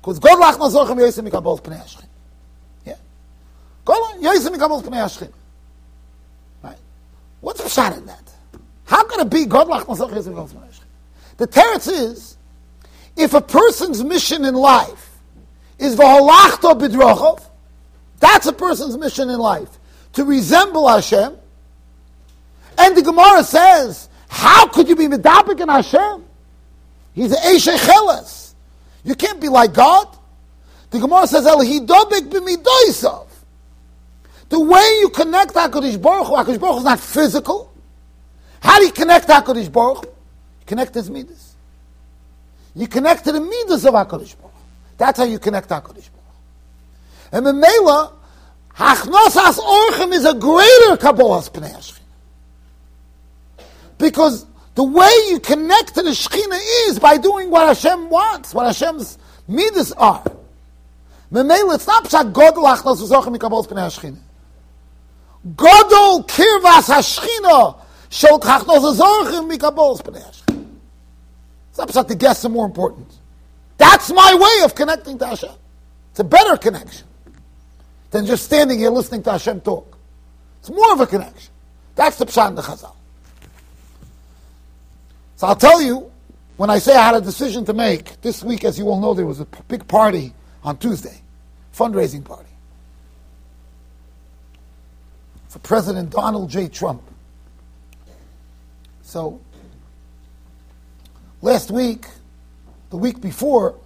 [0.00, 2.06] Because God Lachnas Zorchim Yesim Mikabos Pnei Hashchin.
[2.86, 2.94] Yeah.
[3.84, 5.32] God Yesim Mikabos Pnei Hashchin.
[6.62, 6.78] Right?
[7.40, 8.22] What's the shot in that?
[8.84, 10.84] How can it be God Lachnas Zorchim Yesim Mikabos Pnei Hashchin?
[11.38, 12.36] The teretz is,
[13.16, 15.09] if a person's mission in life
[15.80, 17.42] is v'holachto bidrochov,
[18.20, 19.78] that's a person's mission in life,
[20.12, 21.36] to resemble Hashem.
[22.78, 26.24] And the Gemara says, how could you be medabik in Hashem?
[27.14, 28.54] He's an Eshe Cheles.
[29.02, 30.06] You can't be like God.
[30.90, 32.30] The Gemara says, El hidobik.
[34.48, 37.72] The way you connect HaKadosh Baruch Hu, HaKadosh Baruch Hu is not physical.
[38.60, 40.12] How do you connect HaKadosh Baruch Hu?
[40.66, 41.54] Connect his midas.
[42.74, 44.49] You connect to the midas of HaKadosh Baruch.
[45.00, 46.12] That's how you connect to HaKadosh Baruch.
[47.32, 48.12] And the Mela,
[48.74, 51.98] Hachnosas Orchim is a greater Kabbalas Pnei
[53.96, 54.44] Because
[54.74, 59.16] the way you connect to the Shekhinah is by doing what Hashem wants, what Hashem's
[59.48, 60.22] midas are.
[61.32, 64.18] Memela, it's not pshat godel achnos v'zochim mikabos pnei.
[65.54, 67.80] Godol kirvas hashchina
[68.10, 70.66] shel chachnos v'zochim mikabos pnei.
[71.70, 73.19] It's not Pshat the guests are more important.
[73.80, 75.54] That's my way of connecting to Hashem.
[76.10, 77.06] It's a better connection
[78.10, 79.96] than just standing here listening to Hashem talk.
[80.58, 81.50] It's more of a connection.
[81.94, 82.94] That's the Pshat the Chazal.
[85.36, 86.12] So I'll tell you,
[86.58, 89.14] when I say I had a decision to make, this week, as you all know,
[89.14, 91.18] there was a big party on Tuesday,
[91.74, 92.50] fundraising party
[95.48, 96.68] for President Donald J.
[96.68, 97.02] Trump.
[99.00, 99.40] So
[101.42, 102.06] Last week,
[102.90, 103.76] the week before,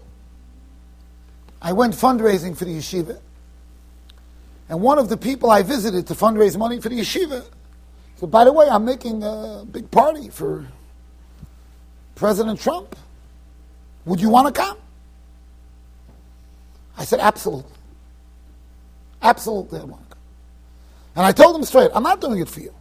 [1.63, 3.21] I went fundraising for the yeshiva.
[4.69, 7.45] And one of the people I visited to fundraise money for the yeshiva
[8.17, 10.67] said, by the way, I'm making a big party for
[12.15, 12.97] President Trump.
[14.07, 14.79] Would you want to come?
[16.97, 17.71] I said, absolutely.
[19.21, 20.23] Absolutely, I want to come.
[21.17, 22.75] And I told him straight, I'm not doing it for you.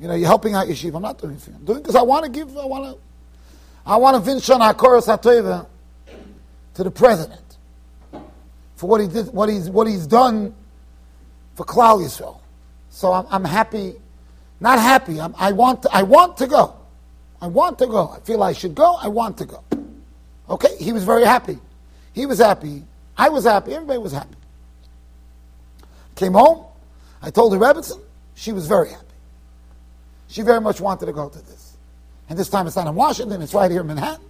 [0.00, 0.96] You know, you're helping out yeshiva.
[0.96, 1.56] I'm not doing it for you.
[1.56, 3.07] I'm doing it because I want to give, I want to,
[3.88, 5.66] I want to vinshon HaKoros HaToiva
[6.74, 7.56] to the president
[8.76, 10.54] for what he did, what he's, what he's done
[11.54, 12.38] for Klal Yisrael.
[12.90, 13.94] So I'm, I'm happy,
[14.60, 15.18] not happy.
[15.18, 16.76] I'm, I want, to, I want to go.
[17.40, 18.10] I want to go.
[18.10, 18.94] I feel I should go.
[19.00, 19.64] I want to go.
[20.50, 21.58] Okay, he was very happy.
[22.12, 22.84] He was happy.
[23.16, 23.72] I was happy.
[23.72, 24.36] Everybody was happy.
[26.14, 26.66] Came home.
[27.22, 28.00] I told the Rebbetzin.
[28.34, 29.06] She was very happy.
[30.28, 31.67] She very much wanted to go to this.
[32.28, 34.24] And this time it's not in Washington, it's right here in Manhattan.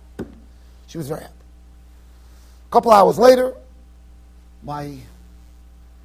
[0.87, 1.33] She was very happy.
[2.69, 3.55] A couple hours later,
[4.63, 4.97] my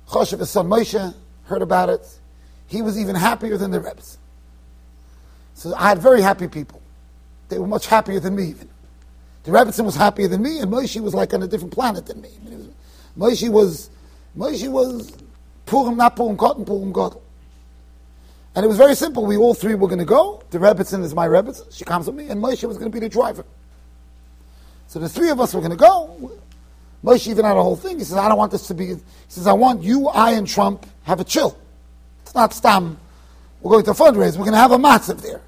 [0.07, 1.13] Choshev, son Moshe,
[1.45, 2.07] heard about it.
[2.67, 4.01] He was even happier than the Rebbe.
[5.53, 6.81] So I had very happy people.
[7.49, 8.69] They were much happier than me even.
[9.43, 12.21] The Rebbetzin was happier than me, and Moshe was like on a different planet than
[12.21, 12.29] me.
[13.17, 13.89] Moshe was,
[14.37, 15.11] Moshe was
[15.65, 17.22] Purim, not Purim Katan, Purim Gadol.
[18.55, 19.25] And it was very simple.
[19.25, 20.43] We all three were going to go.
[20.51, 21.75] The Rebbetzin is my Rebbetzin.
[21.75, 23.45] She comes with me, and Moshe was going to be the driver.
[24.87, 26.31] So the three of us were going to go.
[27.03, 27.97] Moshe even had a whole thing.
[27.97, 30.47] He says, I don't want this to be, he says, I want you, I, and
[30.47, 31.57] Trump have a chill.
[32.21, 32.97] It's not stam.
[33.61, 34.37] We're going to fundraise.
[34.37, 35.41] We're going to have a matzav there.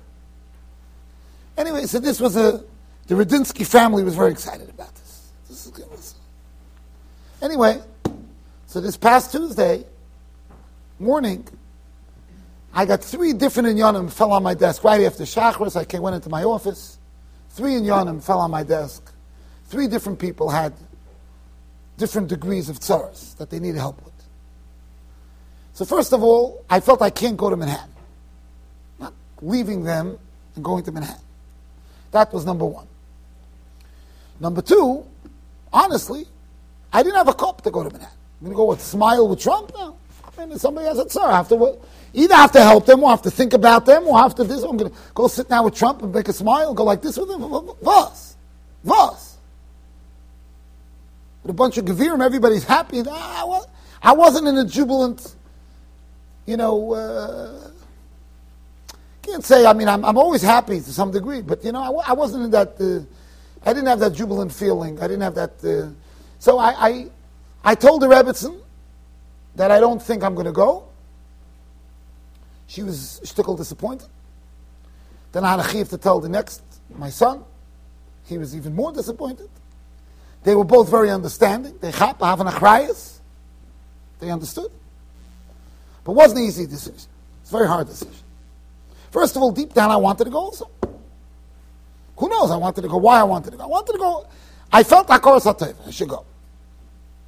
[1.58, 2.64] Anyway, so this was a,
[3.08, 5.30] the Rudinsky family was very excited about this.
[5.48, 5.86] This is good.
[7.42, 7.80] Anyway,
[8.66, 9.86] so this past Tuesday
[11.00, 11.48] morning,
[12.78, 15.78] I got three different inyanim fell on my desk right after Shachris.
[15.78, 17.00] I came, went into my office.
[17.52, 19.14] Three inyanim fell on my desk.
[19.68, 20.74] Three different people had
[21.98, 24.14] different degrees of tsaras that they needed help with.
[25.72, 27.96] So first of all, I felt I can't go to Manhattan.
[29.00, 30.20] Not leaving them
[30.56, 31.24] and going to Manhattan.
[32.12, 32.88] That was number one.
[34.42, 35.06] Number two,
[35.72, 36.26] honestly,
[36.92, 38.18] I didn't have a cup to go to Manhattan.
[38.42, 39.72] I'm going to go with smile with Trump?
[39.74, 39.96] No.
[40.38, 41.32] I mean, somebody has a tsar.
[41.32, 41.80] I have to
[42.16, 44.64] either have to help them, or have to think about them, or have to this.
[44.64, 47.02] I'm going to go sit down with Trump and make a smile, and go like
[47.02, 47.42] this with him.
[47.42, 48.36] Was,
[48.84, 49.38] was
[51.44, 53.04] with a bunch of Gevirim, everybody's happy.
[53.08, 55.36] I wasn't in a jubilant,
[56.48, 57.70] you know, uh,
[59.22, 62.10] can't say, I mean, I'm, I'm always happy to some degree, but, you know, I,
[62.10, 63.06] I wasn't in that, uh,
[63.68, 65.00] I didn't have that jubilant feeling.
[65.00, 65.64] I didn't have that.
[65.64, 65.92] Uh,
[66.40, 67.08] so I, I,
[67.64, 68.60] I told the Rebbitzin
[69.56, 70.88] that I don't think I'm going to go.
[72.68, 74.08] She was shtickle disappointed.
[75.32, 76.62] Then I had a chiv to tell the next,
[76.98, 77.44] my son.
[78.26, 79.50] He was even more disappointed.
[80.44, 81.78] They were both very understanding.
[81.80, 83.20] They have an achrayas.
[84.20, 84.72] They understood.
[86.04, 87.10] But it wasn't an easy decision.
[87.42, 88.14] It's a very hard decision.
[89.12, 90.70] First of all, deep down, I wanted to go also.
[92.18, 92.52] Who knows?
[92.52, 92.98] I wanted to go.
[92.98, 93.64] Why I wanted to go?
[93.64, 94.28] I wanted to go.
[94.72, 95.76] I felt Hakoros HaTev.
[95.88, 96.26] I should go.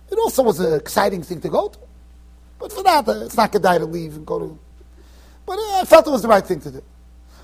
[0.10, 1.80] It also was an exciting thing to go to.
[2.60, 4.60] But for that, uh, it's not good to leave and go to.
[5.48, 6.84] But uh, I felt it was the right thing to do.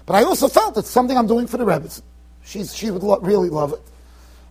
[0.06, 2.04] But I also felt it's something I'm doing for the Rebbe's.
[2.44, 3.82] She's, she would lo- really love it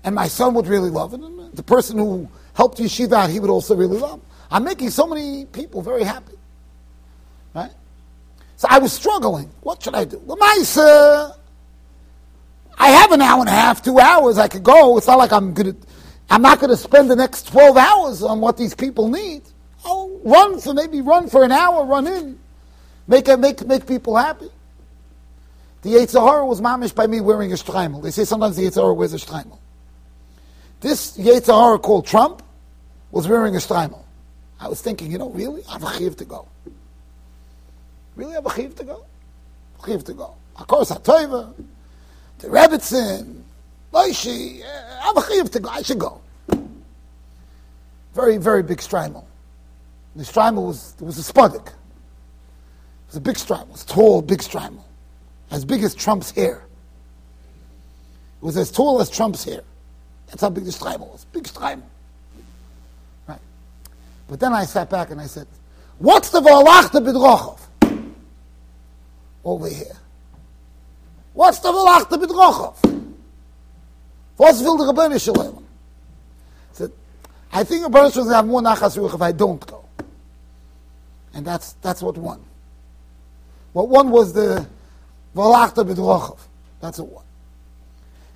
[0.05, 3.41] and my son would really love it, and the person who helped yeshiva out, he
[3.41, 4.19] would also really love.
[4.19, 4.25] It.
[4.51, 6.35] I'm making so many people very happy,
[7.55, 7.71] right?
[8.57, 9.51] So I was struggling.
[9.61, 10.19] What should I do?
[10.19, 11.37] Lamaisa,
[12.79, 14.39] I have an hour and a half, two hours.
[14.39, 14.97] I could go.
[14.99, 15.75] It's not like I'm gonna.
[16.31, 19.43] I'm not going to spend the next twelve hours on what these people need.
[19.85, 22.39] I'll run for maybe run for an hour, run in,
[23.07, 24.51] make make make people happy.
[25.83, 28.03] The Yetzer Hara was mamish by me wearing a shtreimel.
[28.03, 29.59] They say sometimes the Yetzer Hara wears a shtreimel.
[30.81, 32.43] This Yetzer Hara called Trump
[33.11, 34.03] was wearing a shtreimel.
[34.61, 35.63] I was thinking, you know, really?
[35.69, 36.47] I have a chiv to go.
[38.15, 39.05] Really I have a chiv to go?
[39.85, 40.35] Chiv to go.
[40.57, 41.53] Of course, HaToiva,
[42.39, 43.43] the Rebbitzin,
[43.93, 45.69] Moshe, I have a chiv to go.
[45.69, 46.21] I should go.
[48.15, 49.25] Very, very big shtreimel.
[50.15, 51.73] The shtreimel was, was a spodik.
[53.13, 53.65] Was a big shtreimel.
[53.65, 54.83] It was tall, big shtreimel.
[55.51, 56.65] As big as Trump's hair.
[58.41, 59.61] It was as tall as Trump's hair.
[60.29, 61.27] That's how big the Streimel was.
[61.27, 61.83] Big Streimel.
[63.29, 63.39] Right.
[64.29, 65.47] But then I sat back and I said,
[65.99, 67.59] what's the Valachte Bidrochov?
[69.45, 69.95] Over here.
[71.35, 73.13] What's the Valachte Bidrochov?
[74.39, 75.67] Was will the Rebbeinu Shalom?
[76.73, 76.93] Said,
[77.53, 79.85] I think Rebbeinu Shalom will have more nachas if I don't go.
[81.35, 82.43] And that's, that's what won.
[83.73, 84.67] What one was the
[85.35, 86.39] Valachte Bidrochov.
[86.81, 87.25] That's what won.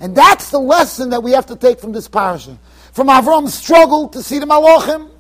[0.01, 2.59] And that's the lesson that we have to take from this parasha.
[2.93, 5.11] From Avram's struggle to see the Malachim,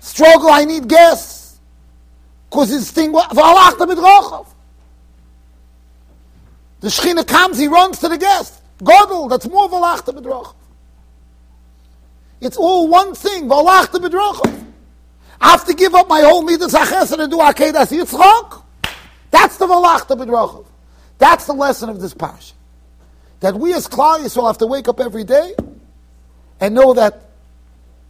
[0.00, 1.58] struggle, I need gas,
[2.48, 3.26] because his thing was,
[6.80, 8.60] the Shechina comes, he runs to the guest.
[8.82, 10.54] Godel, that's more Valachta B'drachav.
[12.40, 14.64] It's all one thing, Valachta B'drachav.
[15.40, 18.61] I have to give up my whole midas and do akedas yitzchok.
[19.32, 20.66] That's the volachta b'drachav.
[21.18, 22.52] That's the lesson of this parsha.
[23.40, 25.54] That we as Klal will have to wake up every day
[26.60, 27.30] and know that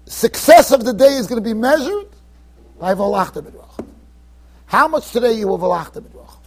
[0.04, 2.08] success of the day is going to be measured
[2.78, 3.86] by volachta b'drachav.
[4.66, 6.38] How much today you will volachta b'drachav?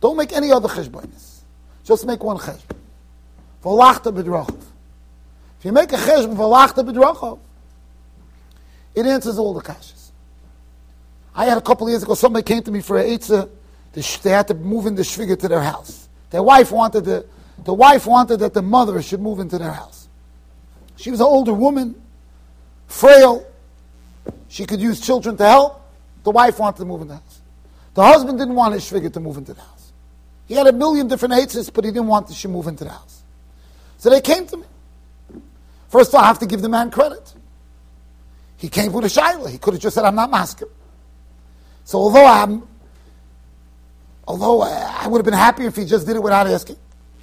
[0.00, 1.38] Don't make any other cheshbonis.
[1.84, 2.76] Just make one cheshbon.
[3.62, 4.60] Volachta b'drachav.
[5.60, 7.38] If you make a cheshbon volachta b'drachav,
[8.96, 10.01] it answers all the kashas.
[11.34, 13.48] I had a couple years ago, somebody came to me for a eitzah.
[13.92, 16.08] They had to move in the shviga to their house.
[16.30, 17.26] Their wife wanted the,
[17.64, 20.08] the wife wanted that the mother should move into their house.
[20.96, 22.00] She was an older woman,
[22.86, 23.46] frail.
[24.48, 25.80] She could use children to help.
[26.24, 27.40] The wife wanted to move in the house.
[27.94, 29.92] The husband didn't want his shviga to move into the house.
[30.46, 33.22] He had a million different eitzahs, but he didn't want she move into the house.
[33.98, 34.66] So they came to me.
[35.88, 37.34] First of all, I have to give the man credit.
[38.56, 39.50] He came with a shaila.
[39.50, 40.68] He could have just said, I'm not masking.
[41.84, 42.62] So although I'm,
[44.26, 46.76] although uh, I would have been happier if he just did it without asking,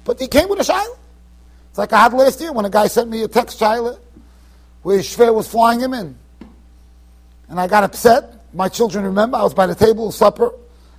[0.04, 0.96] but he came with a shaila.
[1.70, 3.98] It's like I had last year when a guy sent me a text shaila
[4.82, 6.16] where shver was flying him in.
[7.48, 8.44] And I got upset.
[8.54, 10.52] My children remember, I was by the table, of supper.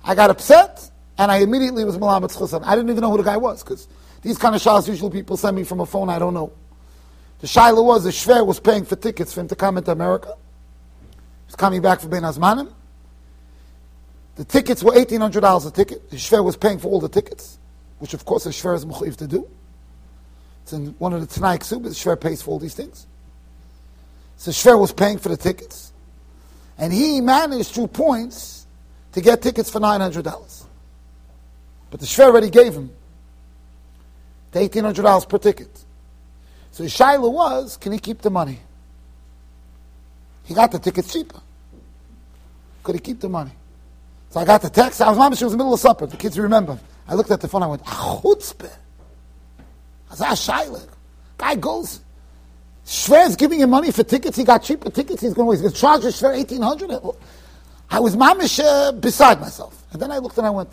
[0.04, 2.62] I got upset, and I immediately was Malamat Chusan.
[2.64, 3.88] I didn't even know who the guy was, because
[4.22, 6.52] these kind of shahs usually people send me from a phone I don't know.
[7.40, 10.34] The shaila was the shver was paying for tickets for him to come into America.
[11.46, 12.72] He's coming back for Ben Azmanim.
[14.36, 16.10] The tickets were eighteen hundred dollars a ticket.
[16.10, 17.58] The shver was paying for all the tickets,
[17.98, 19.48] which of course the shver is mukhif to do.
[20.62, 23.06] It's in one of the Tanai Ksubas, the shver pays for all these things.
[24.36, 25.92] So shver was paying for the tickets,
[26.78, 28.66] and he managed through points
[29.12, 30.64] to get tickets for nine hundred dollars.
[31.90, 32.90] But the shver already gave him
[34.52, 35.84] the eighteen hundred dollars per ticket.
[36.70, 38.60] So his shaila was, can he keep the money?
[40.44, 41.38] He got the tickets cheaper.
[42.82, 43.52] Could he keep the money?
[44.32, 45.02] So I got the text.
[45.02, 45.42] I was mamish.
[45.42, 46.06] It was the middle of supper.
[46.06, 46.78] The kids remember.
[47.06, 47.62] I looked at the phone.
[47.62, 48.72] I went, chutzpah.
[50.10, 50.88] I said, shaila.
[51.36, 52.00] Guy goes.
[52.86, 54.38] Shver's giving him money for tickets.
[54.38, 55.20] He got cheaper tickets.
[55.20, 56.90] He's going to charge Shver eighteen hundred.
[57.90, 59.84] I was mamish uh, beside myself.
[59.92, 60.70] And then I looked and I went,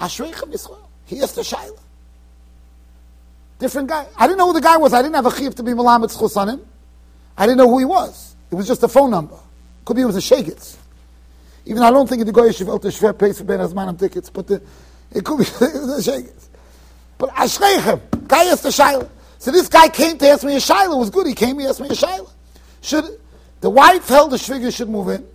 [0.00, 0.78] Ashreichem Yisrael.
[1.04, 1.78] He is the shaila.
[3.58, 4.06] Different guy.
[4.16, 4.94] I didn't know who the guy was.
[4.94, 6.66] I didn't have a chiv to be Malamed on him.
[7.36, 8.34] I didn't know who he was.
[8.50, 9.36] It was just a phone number.
[9.84, 10.78] Could be it was a Shagitz.
[11.66, 14.46] Even I don't think the Goy Shivel to Shver pays for Ben Azmanim tickets, but
[14.46, 14.62] the,
[15.10, 16.48] it could be the Shagitz.
[17.16, 19.08] But Ashreichem, guy asked the Shaila.
[19.38, 20.94] So this guy came to ask me a Shaila.
[20.94, 21.26] It was good.
[21.26, 22.30] He came, he asked me a Shaila.
[22.82, 23.04] Should,
[23.60, 25.26] the wife held the Shviga should move in.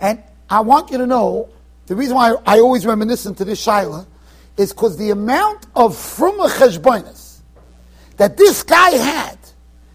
[0.00, 1.48] And I want you to know,
[1.86, 4.06] the reason why I, always reminisce to this Shaila
[4.56, 7.38] is because the amount of fruma cheshbonis
[8.16, 9.38] that this guy had,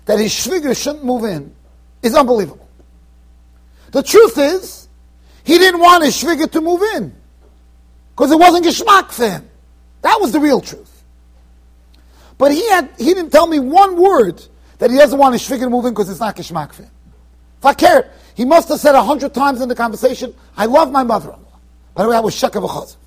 [0.05, 1.53] that his shviga shouldn't move in,
[2.01, 2.62] is unbelievable.
[3.94, 4.89] The truth is,
[5.44, 7.16] he didn't want his shviga to move in
[8.16, 9.50] because it wasn't geschmack for him.
[10.02, 11.04] That was the real truth.
[12.38, 14.44] But he had he didn't tell me one word
[14.80, 16.91] that he doesn't want his shviga to move in because it's not geschmack for him.
[17.60, 20.91] If I cared, he must have said a hundred times in the conversation, "I love
[20.91, 21.39] my mother-in-law."
[21.94, 22.98] By the way, I was shek of a chazan.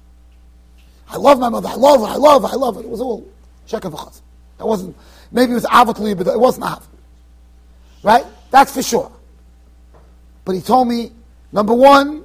[1.09, 1.68] I love my mother.
[1.68, 2.07] I love her.
[2.07, 2.49] I love her.
[2.49, 2.82] I love her.
[2.82, 3.26] It was all
[3.68, 4.20] sheker v'chaz.
[4.59, 4.97] That wasn't.
[5.32, 6.87] Maybe it was avatli, but it wasn't av.
[8.03, 8.24] Right?
[8.51, 9.11] That's for sure.
[10.47, 11.11] But he told me,
[11.53, 12.24] number one,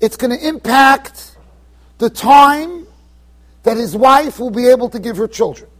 [0.00, 1.36] it's going to impact
[1.98, 2.86] the time
[3.62, 5.70] that his wife will be able to give her children.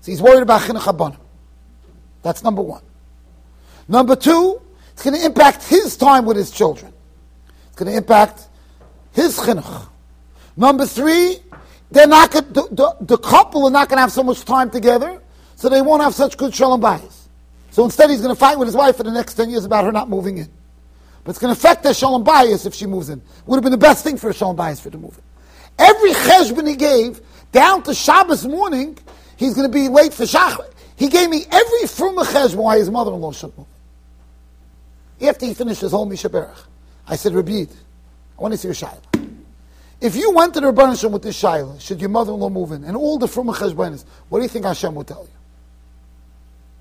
[0.00, 1.16] So he's worried about chinuch
[2.22, 2.82] That's number one.
[3.86, 4.60] Number two,
[4.92, 6.92] it's going to impact his time with his children.
[7.68, 8.48] It's going to impact
[9.12, 9.88] his chinuch.
[10.56, 11.38] Number three,
[11.92, 15.22] they're not the, the, the, couple are not going to have so much time together,
[15.54, 17.28] so they won't have such good shalom bayis.
[17.70, 19.84] So instead, he's going to fight with his wife for the next ten years about
[19.84, 20.48] her not moving in.
[21.24, 23.20] But it's going to affect their shalom bayis if she moves in.
[23.46, 25.24] Would have been the best thing for a shalom bayis for her to move in.
[25.78, 27.20] Every cheshbon he gave
[27.52, 28.98] down to Shabbos morning,
[29.36, 30.72] he's going to be late for shachar.
[30.96, 33.66] He gave me every fruma cheshbon why his mother-in-law should move.
[35.22, 36.64] After he finished his whole mishaberach,
[37.06, 37.68] I said, Rabid,
[38.38, 39.00] I want to see your shayla.
[40.00, 42.96] If you went to the Rebbeinu with this shaila, should your mother-in-law move in, and
[42.96, 45.38] all the from cheshbonis, what do you think Hashem will tell you?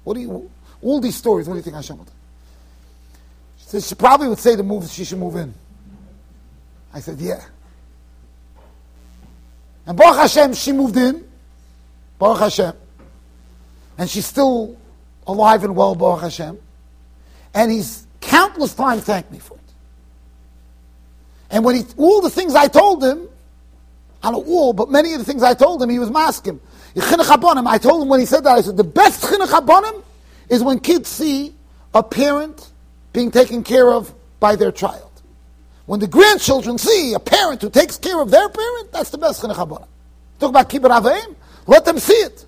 [0.06, 0.52] What do you?
[0.82, 2.19] All these stories, what do you think Hashem will tell you?
[3.70, 5.54] Said she probably would say to move, she should move in.
[6.92, 7.46] I said, yeah.
[9.86, 11.24] And Baruch Hashem, she moved in.
[12.18, 12.74] Baruch Hashem.
[14.00, 14.76] And she's still
[15.28, 16.58] alive and well, Baruch Hashem.
[17.54, 19.74] And he's countless times thanked me for it.
[21.52, 23.30] And when he, all the things I told him,
[24.24, 26.60] I don't know all, but many of the things I told him, he was masking.
[26.98, 29.24] I told him when he said that, I said, the best
[30.50, 31.54] is when kids see
[31.94, 32.72] a parent
[33.20, 35.12] being taken care of by their child.
[35.88, 39.42] When the grandchildren see a parent who takes care of their parent, that's the best
[39.42, 39.88] chinuch.
[40.40, 41.36] Talk about kibbut avim,
[41.68, 42.46] let them see it.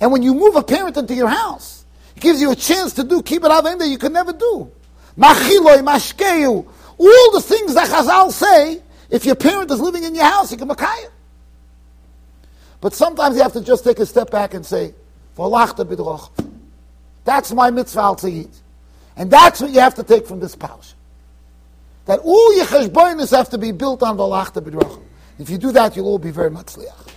[0.00, 1.84] And when you move a parent into your house,
[2.14, 4.70] it gives you a chance to do kibbut avim that you could never do.
[5.18, 6.64] Machiloi, mashkeu,
[6.98, 8.80] all the things that Chazal say,
[9.10, 11.10] if your parent is living in your house, you can makayim.
[12.80, 14.94] But sometimes you have to just take a step back and say,
[17.24, 18.16] That's my mitzvah al
[19.20, 20.94] And that's what you have to take from this parsha.
[22.06, 25.02] That all your cheshbonis have to be built on Valachta B'drachim.
[25.38, 27.09] If you do that, you'll all be very much liach.